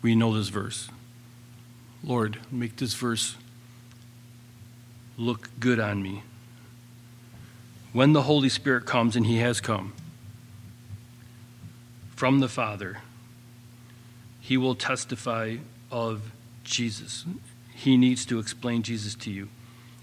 [0.00, 0.88] we know this verse.
[2.02, 3.36] Lord, make this verse
[5.20, 6.22] look good on me.
[7.92, 9.92] When the Holy Spirit comes, and He has come
[12.16, 12.98] from the Father,
[14.40, 15.56] He will testify
[15.90, 16.32] of
[16.64, 17.24] Jesus.
[17.74, 19.48] He needs to explain Jesus to you.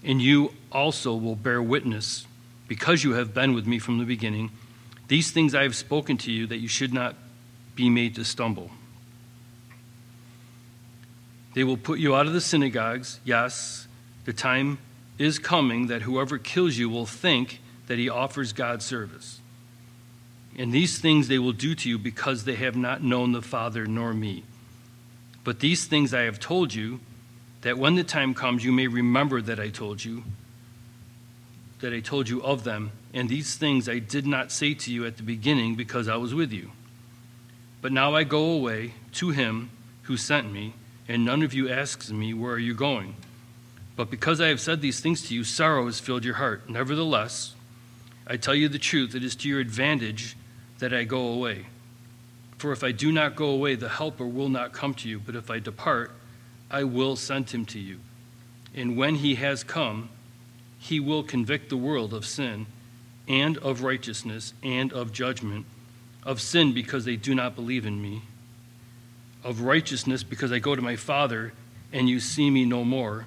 [0.04, 2.26] And you also will bear witness,
[2.68, 4.50] because you have been with me from the beginning.
[5.08, 7.16] These things I have spoken to you, that you should not
[7.74, 8.70] be made to stumble.
[11.54, 13.18] They will put you out of the synagogues.
[13.24, 13.88] Yes,
[14.26, 14.78] the time
[15.18, 19.40] is coming that whoever kills you will think that he offers God service.
[20.56, 23.86] And these things they will do to you because they have not known the Father
[23.86, 24.44] nor me.
[25.44, 27.00] But these things I have told you,
[27.62, 30.22] that when the time comes you may remember that I told you,
[31.80, 32.92] that I told you of them.
[33.14, 36.34] And these things I did not say to you at the beginning because I was
[36.34, 36.70] with you.
[37.80, 39.70] But now I go away to him
[40.02, 40.74] who sent me,
[41.06, 43.14] and none of you asks me, Where are you going?
[43.98, 46.70] But because I have said these things to you, sorrow has filled your heart.
[46.70, 47.56] Nevertheless,
[48.28, 50.36] I tell you the truth, it is to your advantage
[50.78, 51.66] that I go away.
[52.58, 55.18] For if I do not go away, the Helper will not come to you.
[55.18, 56.12] But if I depart,
[56.70, 57.98] I will send him to you.
[58.72, 60.10] And when he has come,
[60.78, 62.66] he will convict the world of sin
[63.26, 65.66] and of righteousness and of judgment.
[66.22, 68.22] Of sin, because they do not believe in me.
[69.42, 71.52] Of righteousness, because I go to my Father
[71.92, 73.26] and you see me no more.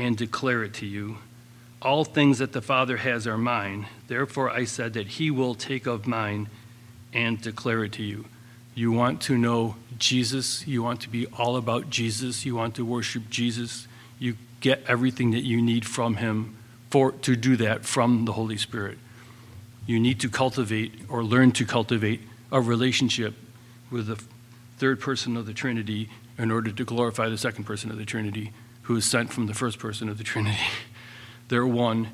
[0.00, 1.18] and declare it to you.
[1.82, 3.86] All things that the Father has are mine.
[4.08, 6.48] Therefore, I said that He will take of mine
[7.12, 8.24] and declare it to you.
[8.74, 10.66] You want to know Jesus.
[10.66, 12.46] You want to be all about Jesus.
[12.46, 13.86] You want to worship Jesus.
[14.18, 16.56] You get everything that you need from Him
[16.88, 18.96] for, to do that from the Holy Spirit.
[19.86, 23.34] You need to cultivate or learn to cultivate a relationship
[23.90, 24.22] with the
[24.78, 28.50] third person of the Trinity in order to glorify the second person of the Trinity,
[28.90, 30.58] who is sent from the first person of the Trinity.
[31.48, 32.08] They're one,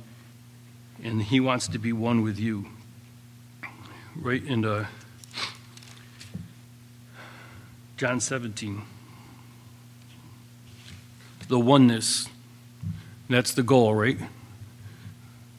[1.02, 2.66] and He wants to be one with you.
[4.14, 4.86] Right in the
[7.96, 8.82] John 17.
[11.48, 12.28] The oneness.
[13.30, 14.18] That's the goal, right?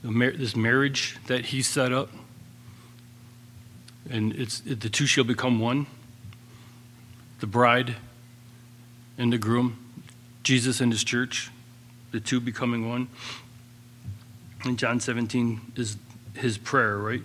[0.04, 2.12] Mar- this marriage that He set up,
[4.08, 5.88] and it's it, the two shall become one.
[7.40, 7.96] The bride
[9.18, 9.87] and the groom,
[10.48, 11.52] Jesus and His church,
[12.12, 13.10] the two becoming one
[14.64, 15.98] in John 17 is
[16.34, 17.22] his prayer, right?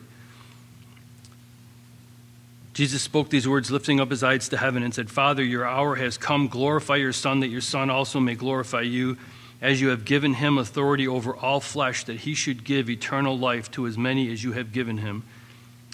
[2.74, 5.94] Jesus spoke these words, lifting up his eyes to heaven, and said, Father, your hour
[5.94, 6.48] has come.
[6.48, 9.18] Glorify your Son, that your Son also may glorify you,
[9.60, 13.70] as you have given him authority over all flesh, that he should give eternal life
[13.70, 15.22] to as many as you have given him.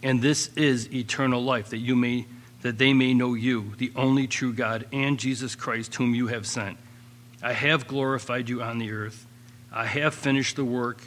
[0.03, 2.27] And this is eternal life, that you may
[2.63, 6.45] that they may know you, the only true God, and Jesus Christ, whom you have
[6.45, 6.77] sent.
[7.43, 9.27] I have glorified you on the earth.
[9.73, 11.03] I have finished the work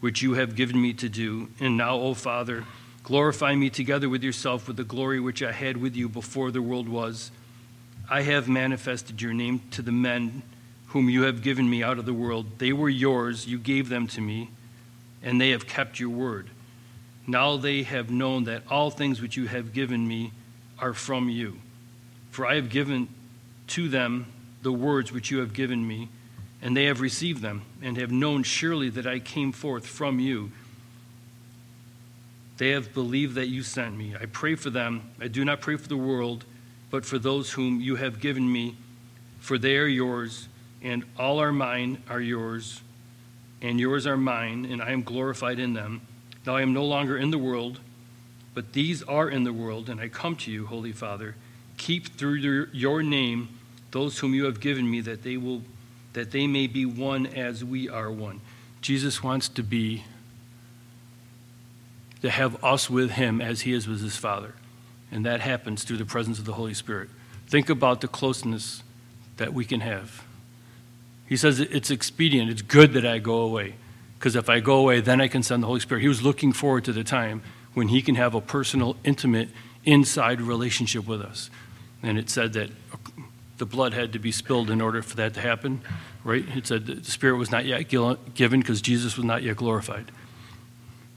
[0.00, 1.48] which you have given me to do.
[1.60, 2.64] And now, O Father,
[3.02, 6.62] glorify me together with yourself with the glory which I had with you before the
[6.62, 7.30] world was.
[8.10, 10.42] I have manifested your name to the men
[10.88, 12.58] whom you have given me out of the world.
[12.58, 14.50] They were yours, you gave them to me,
[15.22, 16.48] and they have kept your word.
[17.26, 20.32] Now they have known that all things which you have given me
[20.78, 21.58] are from you.
[22.30, 23.08] For I have given
[23.68, 24.26] to them
[24.62, 26.08] the words which you have given me
[26.60, 30.50] and they have received them, and have known surely that I came forth from you.
[32.56, 34.16] They have believed that you sent me.
[34.20, 35.10] I pray for them.
[35.20, 36.44] I do not pray for the world,
[36.90, 38.76] but for those whom you have given me,
[39.38, 40.48] for they are yours,
[40.82, 42.80] and all are mine are yours,
[43.62, 46.00] and yours are mine, and I am glorified in them.
[46.44, 47.78] Now I am no longer in the world,
[48.52, 51.36] but these are in the world, and I come to you, Holy Father.
[51.76, 53.57] Keep through your name
[53.90, 55.62] those whom you have given me, that they will
[56.12, 58.40] that they may be one as we are one.
[58.80, 60.04] Jesus wants to be,
[62.22, 64.54] to have us with him as he is with his Father.
[65.12, 67.08] And that happens through the presence of the Holy Spirit.
[67.46, 68.82] Think about the closeness
[69.36, 70.24] that we can have.
[71.26, 73.74] He says it's expedient, it's good that I go away.
[74.18, 76.00] Because if I go away, then I can send the Holy Spirit.
[76.00, 77.42] He was looking forward to the time
[77.74, 79.50] when he can have a personal, intimate,
[79.84, 81.50] inside relationship with us.
[82.02, 82.70] And it said that
[83.58, 85.80] the blood had to be spilled in order for that to happen,
[86.24, 86.44] right?
[86.56, 90.10] It said the Spirit was not yet given because Jesus was not yet glorified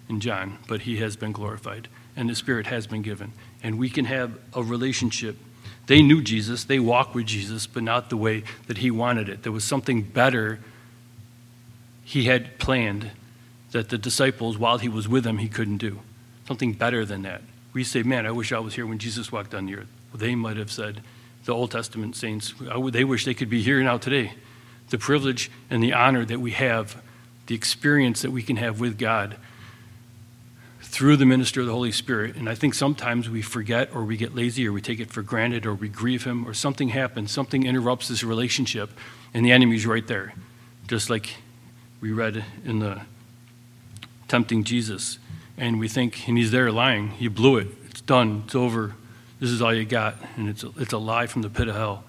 [0.09, 3.31] in John, but he has been glorified, and the Spirit has been given.
[3.63, 5.37] And we can have a relationship.
[5.87, 9.43] They knew Jesus, they walked with Jesus, but not the way that he wanted it.
[9.43, 10.59] There was something better
[12.03, 13.11] he had planned
[13.71, 15.99] that the disciples, while he was with them, he couldn't do.
[16.45, 17.41] Something better than that.
[17.73, 19.87] We say, Man, I wish I was here when Jesus walked on the earth.
[20.11, 21.01] Well, they might have said,
[21.45, 22.53] the Old Testament saints,
[22.91, 24.33] they wish they could be here now today.
[24.89, 27.01] The privilege and the honor that we have,
[27.47, 29.37] the experience that we can have with God
[30.81, 32.35] through the minister of the Holy Spirit.
[32.35, 35.21] And I think sometimes we forget or we get lazy or we take it for
[35.21, 38.91] granted or we grieve Him or something happens, something interrupts this relationship,
[39.33, 40.33] and the enemy's right there.
[40.87, 41.35] Just like
[42.01, 43.01] we read in the
[44.27, 45.19] Tempting Jesus.
[45.57, 47.13] And we think, and He's there lying.
[47.19, 47.67] You blew it.
[47.85, 48.43] It's done.
[48.45, 48.95] It's over.
[49.41, 51.75] This is all you got, and it's a, it's a lie from the pit of
[51.75, 52.05] hell.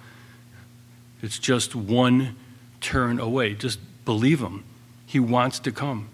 [1.23, 2.37] It's just one
[2.81, 3.55] turn away.
[3.55, 4.65] Just believe him.
[5.07, 6.09] He wants to come.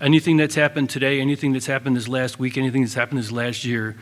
[0.00, 3.64] Anything that's happened today, anything that's happened this last week, anything that's happened this last
[3.64, 3.96] year,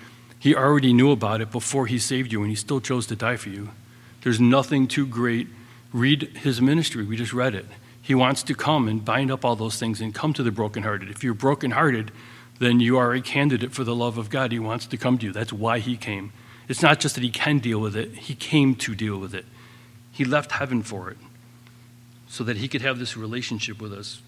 [0.44, 3.36] He already knew about it before he saved you, and he still chose to die
[3.36, 3.70] for you.
[4.22, 5.48] There's nothing too great.
[5.90, 7.02] Read his ministry.
[7.02, 7.64] We just read it.
[8.02, 11.08] He wants to come and bind up all those things and come to the brokenhearted.
[11.08, 12.10] If you're brokenhearted,
[12.58, 14.52] then you are a candidate for the love of God.
[14.52, 15.32] He wants to come to you.
[15.32, 16.32] That's why he came.
[16.68, 19.44] It's not just that he can deal with it, he came to deal with it.
[20.12, 21.18] He left heaven for it
[22.28, 24.20] so that he could have this relationship with us.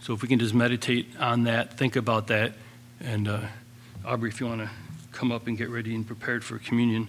[0.00, 2.52] So if we can just meditate on that, think about that,
[3.00, 3.40] and uh,
[4.04, 4.70] Aubrey, if you want to
[5.16, 7.08] come up and get ready and prepared for communion.